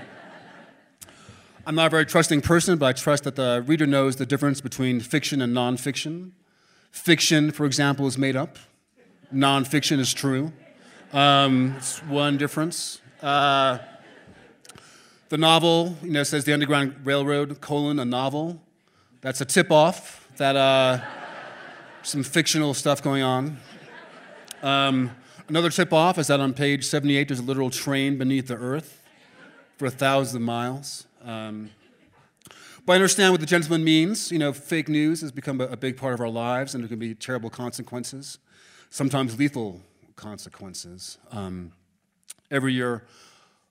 [1.66, 4.61] I'm not a very trusting person, but I trust that the reader knows the difference
[4.61, 6.30] between fiction and nonfiction.
[6.92, 8.59] Fiction, for example, is made up.
[9.34, 10.52] Nonfiction is true.
[11.12, 13.00] Um, it's one difference.
[13.20, 13.78] Uh,
[15.30, 18.62] the novel, you know, says the Underground Railroad, colon, a novel.
[19.20, 21.00] That's a tip-off that uh,
[22.05, 23.59] some fictional stuff going on.
[24.65, 25.11] Um,
[25.47, 29.03] another tip off is that on page 78 there's a literal train beneath the earth
[29.77, 31.07] for a thousand miles.
[31.23, 31.69] Um,
[32.87, 34.33] but I understand what the gentleman means.
[34.33, 36.89] You know, fake news has become a, a big part of our lives, and there
[36.89, 38.39] can be terrible consequences,
[38.89, 39.83] sometimes lethal
[40.17, 41.19] consequences.
[41.31, 41.73] Um,
[42.51, 43.05] every year,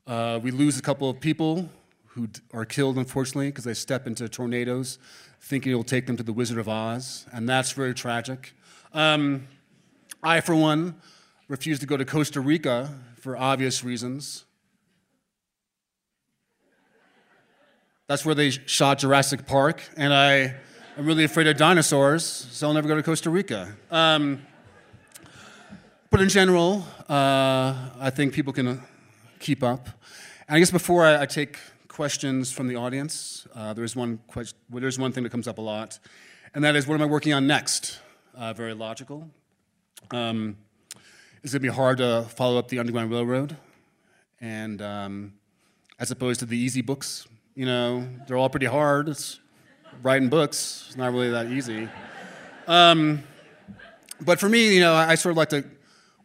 [0.05, 1.69] uh, we lose a couple of people
[2.05, 4.99] who are killed, unfortunately, because they step into tornadoes
[5.41, 8.53] thinking it will take them to the Wizard of Oz, and that's very tragic.
[8.93, 9.47] Um,
[10.23, 10.95] I, for one,
[11.49, 14.45] refuse to go to Costa Rica for obvious reasons.
[18.07, 20.55] That's where they shot Jurassic Park, and I
[20.97, 23.75] am really afraid of dinosaurs, so I'll never go to Costa Rica.
[23.91, 24.41] Um,
[26.09, 28.81] but in general, uh, I think people can
[29.39, 29.89] keep up.
[30.47, 31.57] And I guess before I, I take
[31.89, 35.57] questions from the audience, uh, there's one question, well, there's one thing that comes up
[35.57, 35.99] a lot,
[36.53, 37.99] and that is, what am I working on next?
[38.33, 39.29] Uh, very logical.
[40.11, 40.57] Um,
[41.43, 43.57] it's going to be hard to follow up the Underground Railroad,
[44.39, 45.33] and um,
[45.99, 49.09] as opposed to the easy books, you know, they're all pretty hard.
[49.09, 49.39] It's
[50.01, 50.85] writing books.
[50.87, 51.89] It's not really that easy.
[52.67, 53.23] Um,
[54.21, 55.65] but for me, you know, I, sort of like to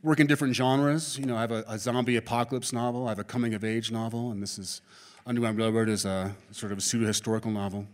[0.03, 1.19] work in different genres.
[1.19, 3.91] You know, I have a, a zombie apocalypse novel, I have a coming of age
[3.91, 4.81] novel, and this is
[5.27, 7.87] Underground Railroad is a sort of a pseudo historical novel.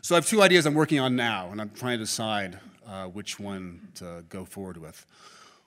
[0.00, 2.58] So I have two ideas I'm working on now, and I'm trying to decide
[2.90, 5.06] uh, which one to go forward with.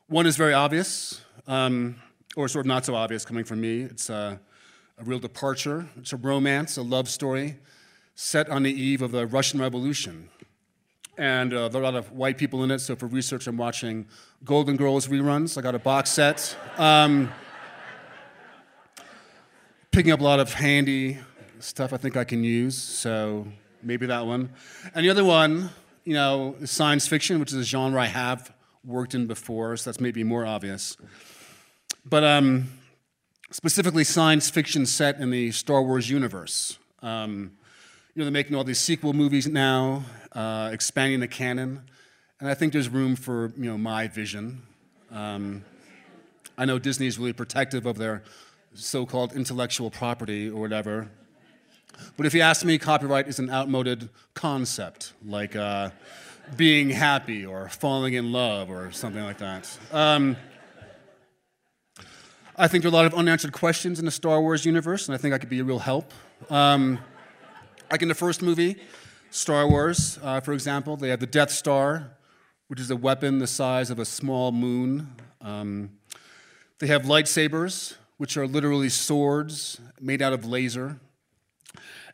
[0.08, 1.96] One is very obvious, um,
[2.36, 3.82] or sort of not so obvious coming from me.
[3.82, 4.40] It's a,
[5.00, 5.88] a real departure.
[5.98, 7.56] It's a romance, a love story
[8.16, 10.30] set on the eve of the Russian Revolution
[11.18, 12.80] and uh, there are a lot of white people in it.
[12.80, 14.08] So for research, I'm watching
[14.44, 15.58] Golden Girls reruns.
[15.58, 16.56] I got a box set.
[16.78, 17.32] Um,
[19.92, 21.20] picking up a lot of handy
[21.60, 22.78] stuff I think I can use.
[22.78, 23.48] So
[23.84, 24.50] maybe that one.
[24.96, 25.70] And the other one,
[26.04, 29.78] you know, science fiction, which is a genre I have worked in before.
[29.78, 30.98] So that's maybe more obvious.
[32.06, 32.70] But um,
[33.52, 36.78] specifically, science fiction set in the Star Wars universe.
[37.02, 37.54] Um,
[38.14, 41.82] you know, they're making all these sequel movies now, uh, expanding the canon,
[42.40, 44.62] and I think there's room for you know my vision.
[45.12, 45.64] Um,
[46.58, 48.24] I know Disney is really protective of their
[48.76, 51.10] so-called intellectual property or whatever,
[52.18, 55.90] but if you ask me, copyright is an outmoded concept, like uh,
[56.56, 59.78] being happy or falling in love or something like that.
[59.92, 60.36] Um,
[62.56, 65.16] I think there are a lot of unanswered questions in the Star Wars universe, and
[65.16, 66.14] I think I could be a real help.
[66.50, 67.00] Um,
[67.90, 68.78] like in the first movie,
[69.32, 72.12] Star Wars, uh, for example, they have the Death Star,
[72.68, 75.16] which is a weapon the size of a small moon.
[75.42, 75.98] Um,
[76.78, 81.00] they have lightsabers, which are literally swords made out of laser.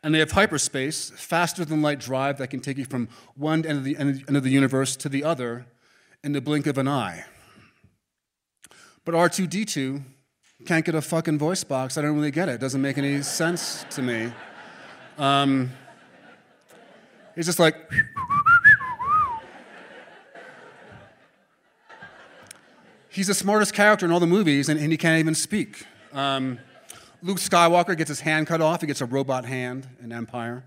[0.02, 3.78] And they have hyperspace, faster than light drive that can take you from one end
[3.78, 5.66] of the, end of the universe to the other
[6.24, 7.24] in the blink of an eye.
[9.04, 10.02] But R2D2
[10.66, 11.98] can't get a fucking voice box.
[11.98, 12.52] I don't really get it.
[12.52, 14.32] It doesn't make any sense to me.
[15.18, 15.70] Um,
[17.36, 17.76] it's just like.
[23.08, 25.84] He's the smartest character in all the movies, and, and he can't even speak.
[26.12, 26.58] Um,
[27.22, 28.80] Luke Skywalker gets his hand cut off.
[28.80, 30.64] He gets a robot hand in Empire.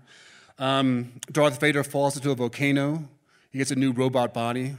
[0.58, 3.08] Um, Darth Vader falls into a volcano.
[3.50, 4.76] He gets a new robot body.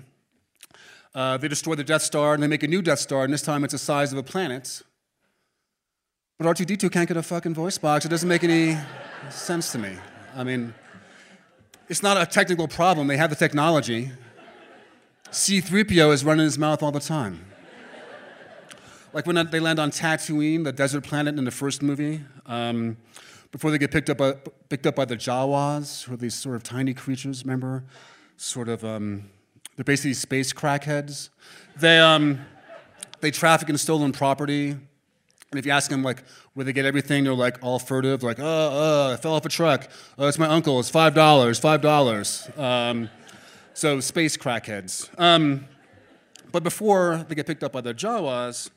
[1.14, 3.42] Uh, they destroy the Death Star and they make a new Death Star, and this
[3.42, 4.82] time it's the size of a planet.
[6.38, 8.06] But R2D2 can't get a fucking voice box.
[8.06, 8.78] It doesn't make any
[9.30, 9.96] sense to me.
[10.36, 10.74] I mean,
[11.88, 13.08] it's not a technical problem.
[13.08, 14.12] They have the technology.
[15.32, 17.46] C3PO is running his mouth all the time.
[19.16, 22.98] Like when they land on Tatooine, the desert planet in the first movie, um,
[23.54, 24.34] before they get picked up, by,
[24.68, 27.86] picked up by the Jawas, who are these sort of tiny creatures, remember?
[28.36, 29.30] Sort of, um,
[29.78, 31.30] they're basically space crackheads.
[31.78, 32.42] They, um,
[33.22, 34.72] they traffic in stolen property.
[34.72, 36.22] And if you ask them like
[36.54, 39.50] where they get everything, they're like all furtive, like, oh, oh, I fell off a
[39.50, 39.88] truck.
[40.20, 40.78] Oh, it's my uncle.
[40.82, 41.58] It's five dollars.
[41.58, 42.50] Five dollars.
[42.58, 43.10] Um,
[43.74, 45.10] so space crackheads.
[45.18, 45.70] Um,
[46.52, 48.72] but before they get picked up by the Jawas,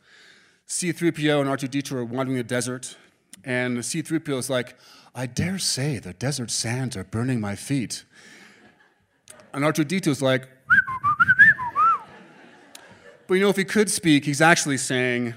[0.70, 2.96] C-3PO and R2-D2 are wandering the desert,
[3.42, 4.76] and C-3PO is like,
[5.14, 8.04] I dare say the desert sands are burning my feet.
[9.54, 10.46] And R2-D2 is like,
[13.26, 15.34] but you know, if he could speak, he's actually saying,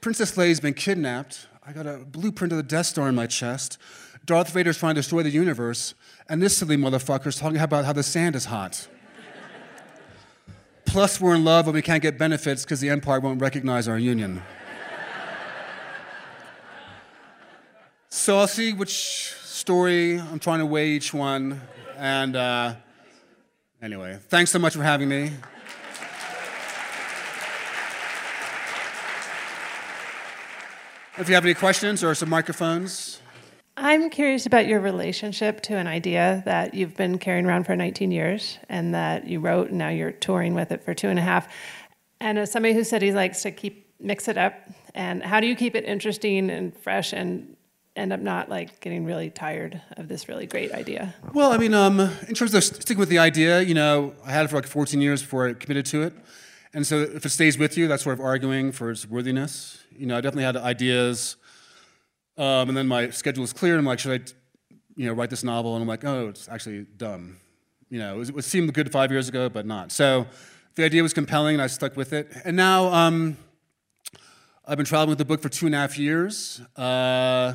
[0.00, 1.46] Princess Leia's been kidnapped.
[1.66, 3.76] I got a blueprint of the Death Star in my chest.
[4.24, 5.94] Darth Vader's trying to destroy the universe.
[6.28, 8.88] And this silly motherfucker's talking about how the sand is hot.
[10.94, 13.98] Plus, we're in love, but we can't get benefits because the Empire won't recognize our
[13.98, 14.40] union.
[18.10, 21.60] so I'll see which story I'm trying to weigh each one.
[21.96, 22.76] And uh,
[23.82, 25.32] anyway, thanks so much for having me.
[31.18, 33.18] If you have any questions or some microphones.
[33.76, 38.12] I'm curious about your relationship to an idea that you've been carrying around for 19
[38.12, 41.22] years and that you wrote, and now you're touring with it for two and a
[41.22, 41.52] half.
[42.20, 44.54] And as somebody who said he likes to keep mix it up,
[44.94, 47.56] and how do you keep it interesting and fresh and
[47.96, 51.14] end up not like getting really tired of this really great idea?
[51.32, 54.44] Well, I mean, um, in terms of sticking with the idea, you know, I had
[54.44, 56.12] it for like 14 years before I committed to it.
[56.72, 59.78] And so if it stays with you, that's sort of arguing for its worthiness.
[59.96, 61.36] You know, I definitely had ideas,
[62.36, 64.24] um, and then my schedule was clear, and I'm like, should I
[64.96, 67.36] you know, write this novel, and I'm like, oh, it's actually dumb.
[67.90, 69.92] You know, it, was, it seemed good five years ago, but not.
[69.92, 70.26] So
[70.74, 72.30] the idea was compelling, and I stuck with it.
[72.44, 73.36] And now um,
[74.66, 76.60] I've been traveling with the book for two and a half years.
[76.76, 77.54] Uh,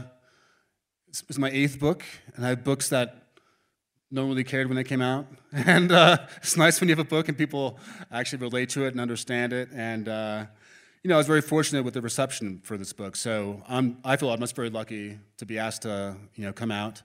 [1.38, 2.04] my eighth book,
[2.36, 3.30] and I have books that
[4.12, 5.28] no one really cared when they came out.
[5.52, 7.80] And uh, it's nice when you have a book and people
[8.12, 9.70] actually relate to it and understand it.
[9.74, 10.46] And uh,
[11.04, 13.16] you know, I was very fortunate with the reception for this book.
[13.16, 16.72] So I'm, I feel I'm just very lucky to be asked to you know come
[16.72, 17.02] out.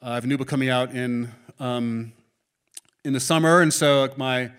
[0.00, 2.12] Uh, I have a new book coming out in um,
[3.04, 4.52] in the summer, and so like, my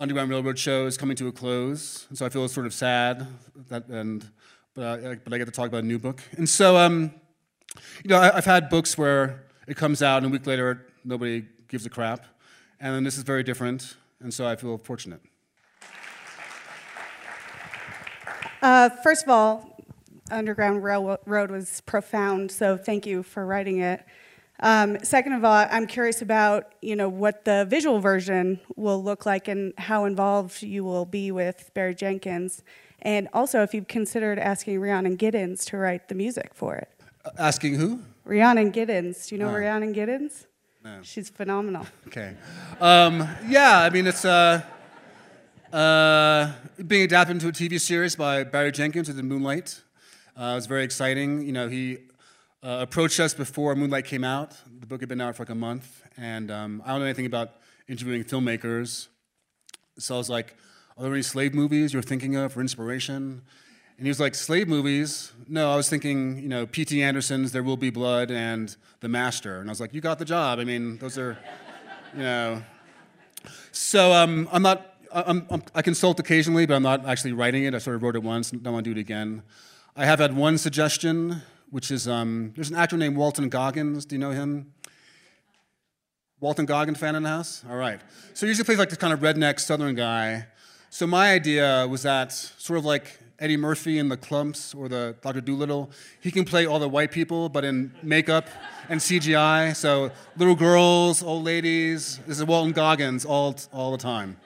[0.00, 2.06] Underground Railroad show is coming to a close.
[2.08, 3.26] And so I feel sort of sad
[3.68, 4.28] that and
[4.74, 6.22] but I, but I get to talk about a new book.
[6.36, 7.12] And so um,
[8.02, 11.44] you know, I, I've had books where it comes out, and a week later, nobody
[11.68, 12.26] gives a crap.
[12.80, 15.20] And then this is very different, and so I feel fortunate.
[18.62, 19.72] Uh, first of all,
[20.30, 24.04] Underground Railroad was profound, so thank you for writing it.
[24.60, 29.26] Um, second of all, I'm curious about you know what the visual version will look
[29.26, 32.62] like and how involved you will be with Barry Jenkins,
[33.02, 36.88] and also if you've considered asking Rhiannon Giddens to write the music for it.
[37.24, 38.00] Uh, asking who?
[38.24, 39.28] Rhiannon Giddens.
[39.28, 39.58] Do you know No.
[39.58, 40.46] Rhiannon Giddens?
[40.82, 41.00] No.
[41.02, 41.86] She's phenomenal.
[42.06, 42.34] Okay.
[42.80, 44.62] Um, yeah, I mean, it's uh,
[45.76, 46.52] uh,
[46.86, 49.82] being adapted into a TV series by Barry Jenkins with Moonlight.
[50.34, 51.42] Uh, it was very exciting.
[51.42, 51.98] You know, he
[52.62, 54.56] uh, approached us before Moonlight came out.
[54.80, 57.26] The book had been out for like a month, and um, I don't know anything
[57.26, 57.56] about
[57.88, 59.08] interviewing filmmakers.
[59.98, 60.56] So I was like,
[60.96, 63.42] "Are there any slave movies you're thinking of for inspiration?"
[63.98, 65.32] And he was like, "Slave movies?
[65.46, 67.02] No, I was thinking, you know, P.T.
[67.02, 70.24] Anderson's There Will Be Blood and The Master." And I was like, "You got the
[70.24, 70.58] job.
[70.58, 71.36] I mean, those are,
[72.14, 72.62] you know."
[73.72, 74.95] So um, I'm not.
[75.16, 77.74] I'm, I'm, i consult occasionally, but I'm not actually writing it.
[77.74, 78.50] I sort of wrote it once.
[78.50, 79.42] Don't want to do it again.
[79.96, 81.40] I have had one suggestion,
[81.70, 84.04] which is um, there's an actor named Walton Goggins.
[84.04, 84.74] Do you know him?
[86.38, 87.64] Walton Goggins fan in the house?
[87.68, 87.98] All right.
[88.34, 90.48] So he usually plays like this kind of redneck Southern guy.
[90.90, 95.16] So my idea was that sort of like Eddie Murphy in the Klumps or the
[95.22, 95.40] Dr.
[95.40, 95.90] Dolittle,
[96.20, 98.48] he can play all the white people, but in makeup
[98.90, 99.74] and CGI.
[99.74, 102.18] So little girls, old ladies.
[102.26, 104.36] This is Walton Goggins all, all the time.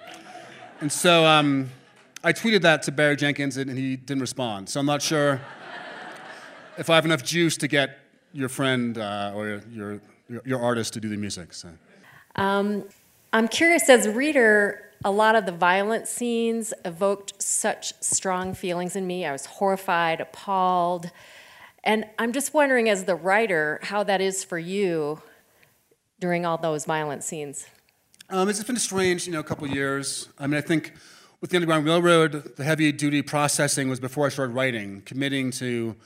[0.80, 1.68] And so um,
[2.24, 4.70] I tweeted that to Barry Jenkins, and he didn't respond.
[4.70, 5.38] So I'm not sure
[6.78, 7.98] if I have enough juice to get
[8.32, 11.52] your friend uh, or your, your, your artist to do the music.
[11.52, 11.68] So.
[12.36, 12.84] Um,
[13.34, 18.96] I'm curious, as a reader, a lot of the violent scenes evoked such strong feelings
[18.96, 19.26] in me.
[19.26, 21.10] I was horrified, appalled.
[21.84, 25.20] And I'm just wondering, as the writer, how that is for you
[26.18, 27.66] during all those violent scenes.
[28.32, 30.28] Um, it's been a strange, you know, couple years.
[30.38, 30.92] I mean, I think
[31.40, 35.96] with the Underground Railroad, the heavy duty processing was before I started writing, committing to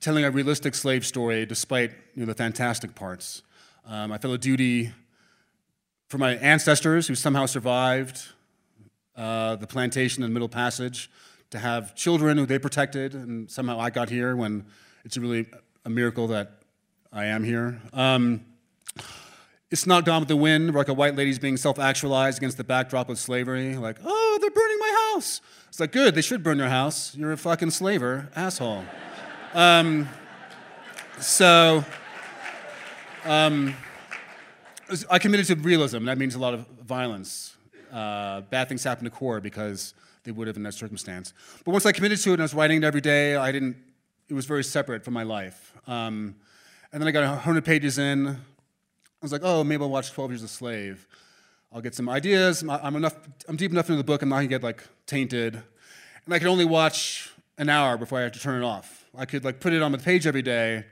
[0.00, 3.42] telling a realistic slave story despite you know, the fantastic parts.
[3.84, 4.90] Um, I felt a duty
[6.08, 8.24] for my ancestors who somehow survived
[9.14, 11.10] uh, the plantation and Middle Passage
[11.50, 14.64] to have children who they protected, and somehow I got here when
[15.04, 15.44] it's really
[15.84, 16.52] a miracle that
[17.12, 17.82] I am here.
[17.92, 18.46] Um,
[19.70, 23.08] it's not Gone with the Wind, like a white lady's being self-actualized against the backdrop
[23.08, 23.76] of slavery.
[23.76, 25.40] Like, oh, they're burning my house.
[25.68, 27.16] It's like, good, they should burn your house.
[27.16, 28.84] You're a fucking slaver, asshole.
[29.54, 30.08] um,
[31.18, 31.84] so,
[33.24, 33.74] um,
[35.10, 36.04] I committed to realism.
[36.04, 37.56] That means a lot of violence.
[37.92, 41.32] Uh, bad things happen to Cora because they would have in that circumstance.
[41.64, 43.76] But once I committed to it and I was writing it every day, I didn't.
[44.28, 45.72] It was very separate from my life.
[45.86, 46.36] Um,
[46.92, 48.38] and then I got 100 pages in,
[49.22, 51.06] was like, oh, maybe I'll watch 12 Years a Slave.
[51.72, 52.64] I'll get some ideas.
[52.68, 53.16] I'm, enough,
[53.48, 55.54] I'm deep enough into the book, I'm not to get like tainted.
[56.24, 59.04] And I could only watch an hour before I had to turn it off.
[59.16, 60.84] I could like put it on the page every day,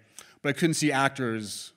[0.43, 1.73] but I couldn't see actors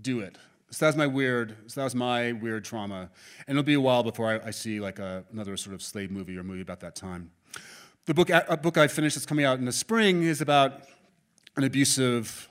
[0.00, 0.38] do it.
[0.70, 3.10] So that was my weird, so that was my weird trauma.
[3.46, 6.10] And it'll be a while before I, I see like a, another sort of slave
[6.10, 7.30] movie or movie about that time.
[8.06, 10.82] The book, a book I finished that's coming out in the spring is about
[11.56, 12.48] an abusive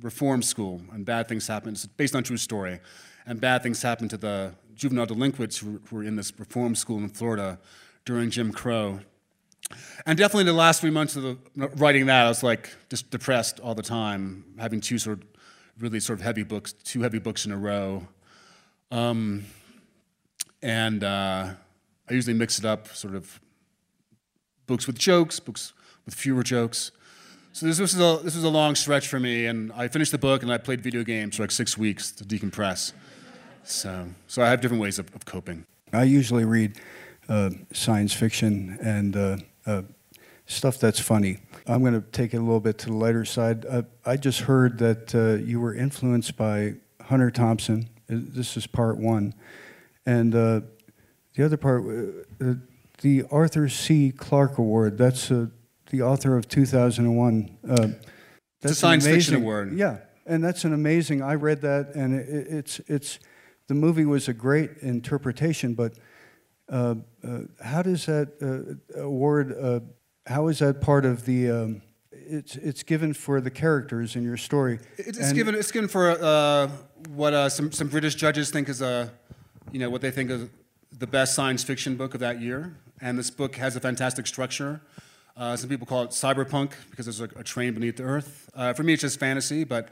[0.00, 1.70] reform school, and bad things happen.
[1.70, 2.80] It's based on true story,
[3.26, 7.08] and bad things happen to the juvenile delinquents who were in this reform school in
[7.08, 7.58] Florida
[8.04, 9.00] during Jim Crow.
[10.06, 11.36] And definitely the last three months of the,
[11.76, 15.26] writing that, I was like just depressed all the time, having two sort of
[15.78, 18.06] really sort of heavy books, two heavy books in a row.
[18.90, 19.44] Um,
[20.62, 21.50] and uh,
[22.08, 23.40] I usually mix it up, sort of
[24.66, 25.72] books with jokes, books
[26.04, 26.92] with fewer jokes.
[27.58, 30.18] So this, was a, this was a long stretch for me, and I finished the
[30.18, 32.92] book and I played video games for like six weeks to decompress.
[33.64, 35.66] So, so I have different ways of, of coping.
[35.92, 36.78] I usually read
[37.28, 39.36] uh, science fiction and uh,
[39.66, 39.82] uh,
[40.46, 41.38] stuff that's funny.
[41.66, 43.66] I'm going to take it a little bit to the lighter side.
[44.06, 47.88] I just heard that uh, you were influenced by Hunter Thompson.
[48.08, 49.34] Uh, This is part one.
[50.06, 50.60] And uh,
[51.34, 51.82] the other part,
[53.02, 54.12] the Arthur C.
[54.12, 55.46] Clarke Award, that's uh,
[55.90, 57.58] the author of 2001.
[57.68, 57.88] Uh,
[58.60, 59.72] that's a science fiction award.
[59.76, 61.22] Yeah, and that's an amazing.
[61.22, 63.18] I read that, and it, it's it's
[63.68, 65.74] the movie was a great interpretation.
[65.74, 65.94] But
[66.70, 69.56] uh, uh, how does that uh, award?
[69.58, 69.80] Uh,
[70.26, 71.50] how is that part of the?
[71.50, 74.80] Um, it's it's given for the characters in your story.
[74.96, 75.54] It's, it's given.
[75.54, 76.68] It's given for uh,
[77.14, 79.10] what uh, some some British judges think is a,
[79.72, 80.48] you know, what they think is
[80.98, 82.74] the best science fiction book of that year.
[83.00, 84.80] And this book has a fantastic structure.
[85.38, 88.50] Uh, some people call it cyberpunk because there's a, a train beneath the earth.
[88.56, 89.88] Uh, for me, it's just fantasy, but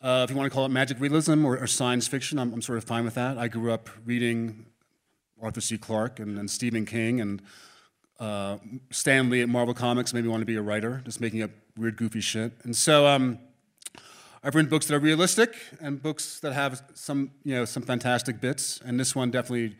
[0.00, 2.62] uh, if you want to call it magic realism or, or science fiction, I'm, I'm
[2.62, 3.38] sort of fine with that.
[3.38, 4.66] I grew up reading
[5.42, 5.78] Arthur C.
[5.78, 7.42] Clarke and, and Stephen King and
[8.20, 8.58] uh,
[8.92, 11.50] Stan Lee at Marvel Comics made me want to be a writer, just making up
[11.76, 12.52] weird, goofy shit.
[12.62, 13.40] And so um,
[14.44, 18.40] I've written books that are realistic and books that have some, you know, some fantastic
[18.40, 18.80] bits.
[18.84, 19.76] And this one definitely,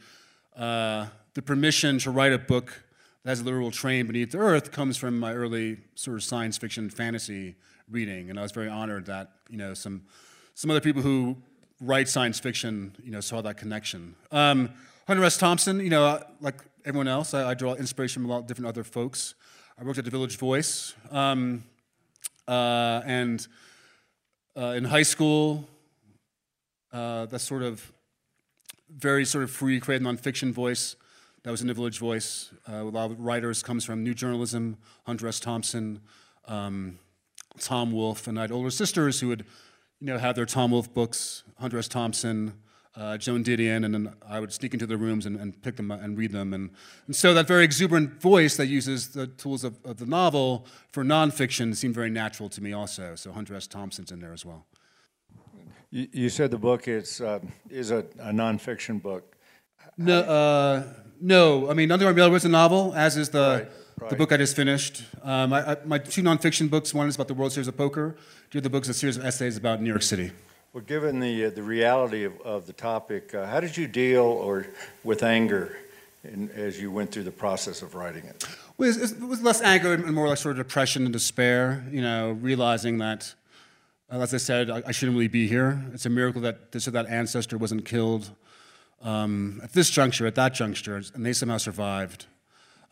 [0.56, 2.82] uh, the permission to write a book
[3.24, 6.56] that has a literal train beneath the earth comes from my early sort of science
[6.56, 7.56] fiction fantasy
[7.90, 8.30] reading.
[8.30, 10.02] And I was very honored that, you know, some,
[10.54, 11.36] some other people who
[11.80, 14.14] write science fiction, you know, saw that connection.
[14.30, 14.70] Um,
[15.06, 15.36] Hunter S.
[15.36, 18.68] Thompson, you know, like everyone else, I, I draw inspiration from a lot of different
[18.68, 19.34] other folks.
[19.80, 21.64] I worked at the Village Voice, um,
[22.48, 23.46] uh, and
[24.56, 25.68] uh, in high school,
[26.92, 27.92] uh, that sort of
[28.90, 30.96] very sort of free, creative nonfiction voice
[31.48, 32.52] that was in the Village Voice.
[32.70, 34.76] Uh, a lot of writers comes from New Journalism,
[35.06, 35.40] Hunter S.
[35.40, 35.98] Thompson,
[36.46, 36.98] um,
[37.58, 39.46] Tom Wolfe, and I had older sisters who would,
[39.98, 41.88] you know, have their Tom Wolfe books, Hunter S.
[41.88, 42.52] Thompson,
[42.94, 45.90] uh, Joan Didion, and then I would sneak into their rooms and, and pick them
[45.90, 46.52] up and read them.
[46.52, 46.68] And,
[47.06, 51.02] and so that very exuberant voice that uses the tools of, of the novel for
[51.02, 53.14] nonfiction seemed very natural to me also.
[53.14, 53.66] So Hunter S.
[53.66, 54.66] Thompson's in there as well.
[55.90, 57.38] You, you said the book is, uh,
[57.70, 59.34] is a, a nonfiction book.
[59.96, 60.82] No, uh,
[61.20, 61.70] no.
[61.70, 63.68] I mean, Underground Railroad is a novel, as is the
[64.00, 65.02] Right, the book I just finished.
[65.22, 66.94] Um, I, I, my two nonfiction books.
[66.94, 68.16] One is about the World Series of Poker.
[68.50, 70.30] The other book is a series of essays about New York City.
[70.72, 74.22] Well, given the, uh, the reality of, of the topic, uh, how did you deal
[74.22, 74.66] or
[75.02, 75.78] with anger
[76.22, 78.46] in, as you went through the process of writing it?
[78.76, 81.84] Well, it was, it was less anger and more like sort of depression and despair.
[81.90, 83.34] You know, realizing that,
[84.12, 85.82] uh, as I said, I, I shouldn't really be here.
[85.92, 88.30] It's a miracle that this or that ancestor wasn't killed
[89.02, 92.26] um, at this juncture, at that juncture, and they somehow survived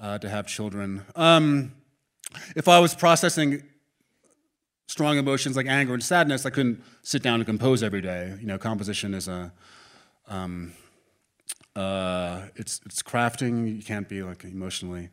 [0.00, 1.02] uh, to have children.
[1.14, 1.72] Um,
[2.54, 3.62] if I was processing
[4.86, 8.34] strong emotions like anger and sadness, I couldn't sit down and compose every day.
[8.40, 9.52] You know, composition is a
[10.28, 10.72] um,
[11.74, 13.76] uh, it's it's crafting.
[13.76, 15.10] You can't be like emotionally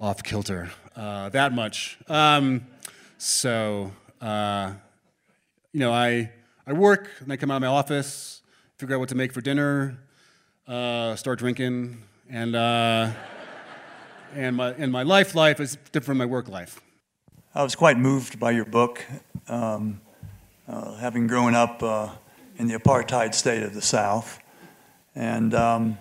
[0.00, 1.98] off kilter uh, that much.
[2.08, 2.66] Um,
[3.18, 4.72] so uh,
[5.72, 6.30] you know, I
[6.66, 8.42] I work and I come out of my office,
[8.78, 9.98] figure out what to make for dinner,
[10.66, 13.10] uh, start drinking, and uh,
[14.34, 16.80] and my and my life life is different from my work life.
[17.54, 19.04] I was quite moved by your book,
[19.48, 20.00] um,
[20.68, 22.10] uh, having grown up uh,
[22.58, 24.38] in the apartheid state of the South,
[25.14, 25.98] and um,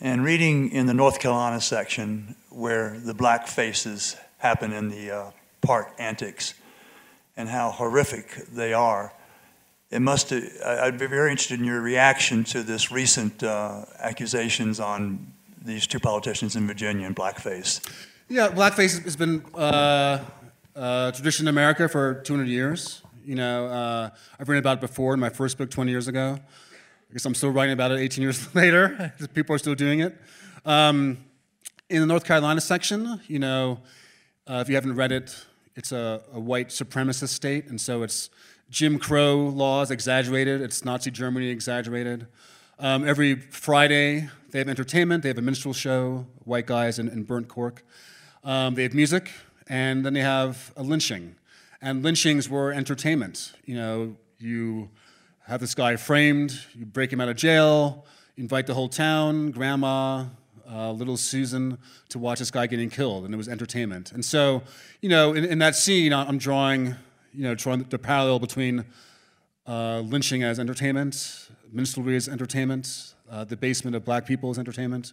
[0.00, 5.30] and reading in the North Carolina section where the black faces happen in the uh,
[5.60, 6.54] park antics,
[7.36, 9.12] and how horrific they are.
[9.90, 10.32] It must.
[10.32, 15.32] I'd be very interested in your reaction to this recent uh, accusations on
[15.64, 17.80] these two politicians in Virginia and blackface.
[18.28, 20.18] Yeah, blackface has been uh,
[20.74, 23.02] uh, tradition in America for 200 years.
[23.24, 26.38] You know, uh, I've written about it before in my first book 20 years ago.
[26.38, 29.12] I guess I'm still writing about it 18 years later.
[29.34, 30.16] People are still doing it.
[30.64, 31.18] Um,
[31.88, 33.80] in the North Carolina section, you know,
[34.48, 35.44] uh, if you haven't read it,
[35.76, 38.30] it's a, a white supremacist state, and so it's
[38.68, 42.26] Jim Crow laws exaggerated, it's Nazi Germany exaggerated.
[42.78, 47.22] Um, every Friday, they have entertainment, they have a minstrel show, white guys in, in
[47.22, 47.84] burnt cork.
[48.44, 49.30] Um, they have music,
[49.68, 51.36] and then they have a lynching.
[51.80, 53.52] And lynchings were entertainment.
[53.64, 54.90] You know, you
[55.46, 58.04] have this guy framed, you break him out of jail,
[58.36, 60.26] invite the whole town, grandma,
[60.68, 64.10] uh, little Susan, to watch this guy getting killed, and it was entertainment.
[64.10, 64.62] And so,
[65.00, 66.96] you know, in, in that scene, I'm drawing,
[67.36, 68.84] you know, drawing the parallel between
[69.66, 75.12] uh, lynching as entertainment, minstrelsy as entertainment, uh, the basement of black people as entertainment.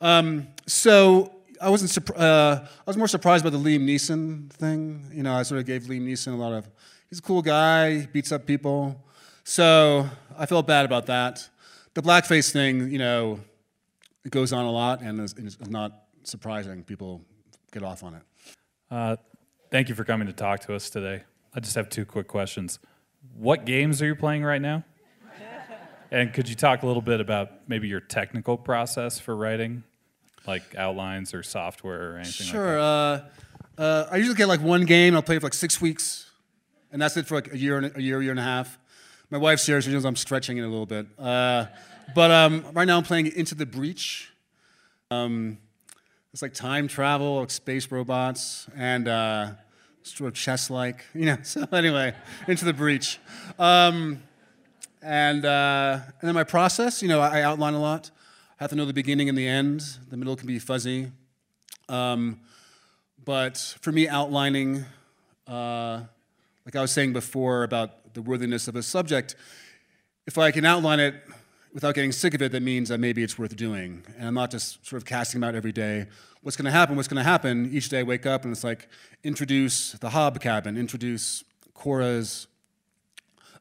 [0.00, 2.10] Um, so I wasn't.
[2.18, 5.10] Uh, I was more surprised by the Liam Neeson thing.
[5.12, 6.68] You know, I sort of gave Liam Neeson a lot of.
[7.08, 8.06] He's a cool guy.
[8.06, 9.04] Beats up people.
[9.44, 11.48] So I felt bad about that.
[11.94, 13.40] The blackface thing, you know,
[14.24, 16.84] it goes on a lot and is not surprising.
[16.84, 17.22] People
[17.72, 18.22] get off on it.
[18.90, 19.16] Uh,
[19.70, 21.22] thank you for coming to talk to us today.
[21.54, 22.78] I just have two quick questions.
[23.36, 24.84] What games are you playing right now?
[26.10, 29.82] And could you talk a little bit about maybe your technical process for writing,
[30.46, 32.80] like outlines or software or anything Sure.
[32.80, 33.22] like
[33.78, 35.14] Uh, uh, I usually get like one game.
[35.14, 36.30] I'll play it for like six weeks,
[36.90, 38.78] and that's it for like a year, and a year, year and a half.
[39.30, 39.82] My wife's here.
[39.82, 41.06] She knows I'm stretching it a little bit.
[41.18, 41.66] Uh,
[42.14, 44.32] but um, right now I'm playing Into the Breach.
[45.10, 45.58] Um,
[46.32, 49.50] it's like time travel, like space robots, and uh,
[50.16, 51.38] sort of chess-like, you know.
[51.42, 52.14] So anyway,
[52.46, 53.18] Into the Breach.
[53.58, 54.22] Um,
[55.02, 58.10] and, uh, and then my process, you know, I, I outline a lot.
[58.60, 59.84] I have to know the beginning and the end.
[60.10, 61.12] The middle can be fuzzy.
[61.88, 62.40] Um,
[63.24, 64.84] but for me, outlining,
[65.46, 66.00] uh,
[66.64, 69.36] like I was saying before about the worthiness of a subject,
[70.26, 71.14] if I can outline it
[71.72, 74.02] without getting sick of it, that means that maybe it's worth doing.
[74.18, 76.06] And I'm not just sort of casting them out every day.
[76.48, 76.96] What's going to happen?
[76.96, 77.68] What's going to happen?
[77.74, 78.88] Each day I wake up and it's like
[79.22, 81.44] introduce the Hob cabin, introduce
[81.74, 82.46] Cora's,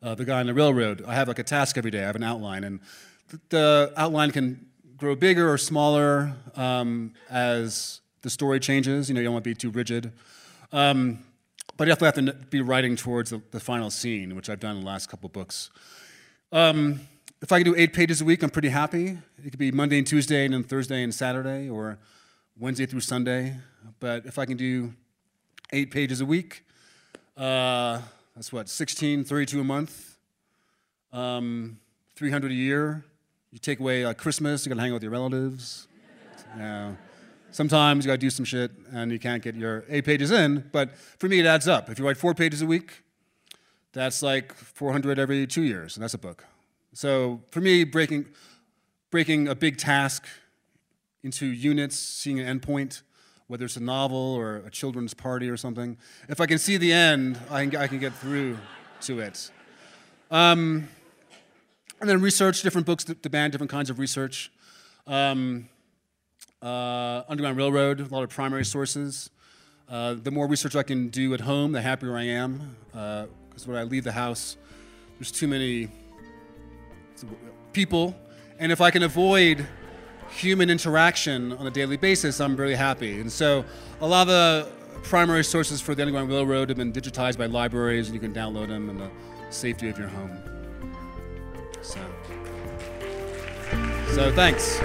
[0.01, 1.03] uh, the guy on the railroad.
[1.05, 2.03] I have like a task every day.
[2.03, 2.79] I have an outline, and
[3.29, 9.09] th- the outline can grow bigger or smaller um, as the story changes.
[9.09, 10.13] You know, you don't want to be too rigid.
[10.71, 11.19] Um,
[11.75, 14.77] but you definitely have to be writing towards the, the final scene, which I've done
[14.77, 15.71] in the last couple books.
[16.53, 17.01] Um,
[17.41, 19.17] if I can do eight pages a week, I'm pretty happy.
[19.43, 21.99] It could be Monday and Tuesday, and then Thursday and Saturday, or
[22.60, 23.55] Wednesday through Sunday.
[23.99, 24.93] But if I can do
[25.72, 26.64] eight pages a week,
[27.36, 28.01] uh,
[28.36, 30.18] that's what, 16, 32 a month,
[31.14, 31.80] um,
[32.16, 33.05] 300 a year.
[33.51, 35.88] You take away uh, Christmas, you gotta hang out with your relatives.
[37.51, 40.95] Sometimes you gotta do some shit and you can't get your eight pages in, but
[40.97, 41.89] for me it adds up.
[41.89, 43.03] If you write four pages a week,
[43.93, 46.45] that's like 400 every two years, and that's a book.
[46.93, 48.26] So for me, breaking,
[49.12, 50.26] breaking a big task
[51.28, 53.01] into units, seeing an endpoint,
[53.47, 55.97] whether it's a novel or a children's party or something,
[56.30, 58.57] if I can see the end, I can, I can get through
[59.01, 59.51] to it.
[60.32, 60.88] Um,
[61.99, 64.51] and then research different books that demand different kinds of research.
[65.05, 65.67] Um,
[66.61, 69.30] uh, Underground Railroad, a lot of primary sources.
[69.89, 72.78] Uh, the more research I can do at home, the happier I am.
[72.91, 74.55] Because when I leave the house,
[75.19, 75.89] there's too many
[77.73, 78.15] people.
[78.59, 79.67] And if I can avoid
[80.30, 83.19] human interaction on a daily basis, I'm really happy.
[83.19, 83.65] And so
[84.01, 84.69] a lot of the
[85.03, 88.67] primary sources for the Underground Railroad have been digitized by libraries, and you can download
[88.67, 89.09] them in the
[89.49, 90.38] safety of your home.
[91.82, 91.99] So,
[94.13, 94.80] so thanks.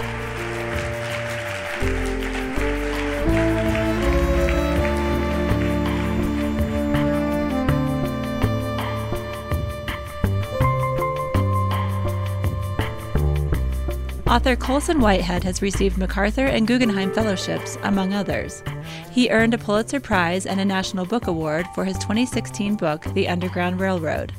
[14.33, 18.63] Author Colson Whitehead has received MacArthur and Guggenheim Fellowships, among others.
[19.11, 23.27] He earned a Pulitzer Prize and a National Book Award for his 2016 book, The
[23.27, 24.33] Underground Railroad.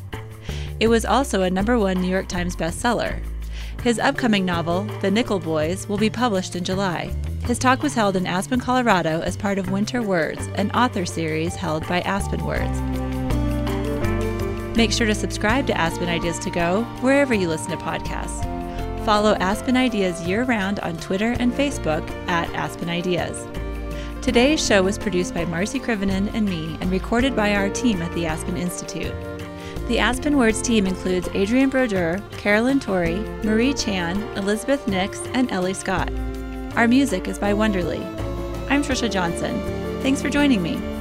[0.80, 3.22] It was also a number one New York Times bestseller.
[3.84, 7.14] His upcoming novel, The Nickel Boys, will be published in July.
[7.44, 11.54] His talk was held in Aspen, Colorado as part of Winter Words, an author series
[11.54, 12.80] held by Aspen Words.
[14.76, 18.53] Make sure to subscribe to Aspen Ideas to Go wherever you listen to podcasts.
[19.04, 23.46] Follow Aspen Ideas year round on Twitter and Facebook at Aspen Ideas.
[24.22, 28.10] Today's show was produced by Marci Krivonen and me and recorded by our team at
[28.14, 29.12] the Aspen Institute.
[29.88, 35.74] The Aspen Words team includes Adrienne Brodeur, Carolyn Torrey, Marie Chan, Elizabeth Nix, and Ellie
[35.74, 36.10] Scott.
[36.74, 38.02] Our music is by Wonderly.
[38.70, 39.60] I'm Trisha Johnson.
[40.00, 40.93] Thanks for joining me.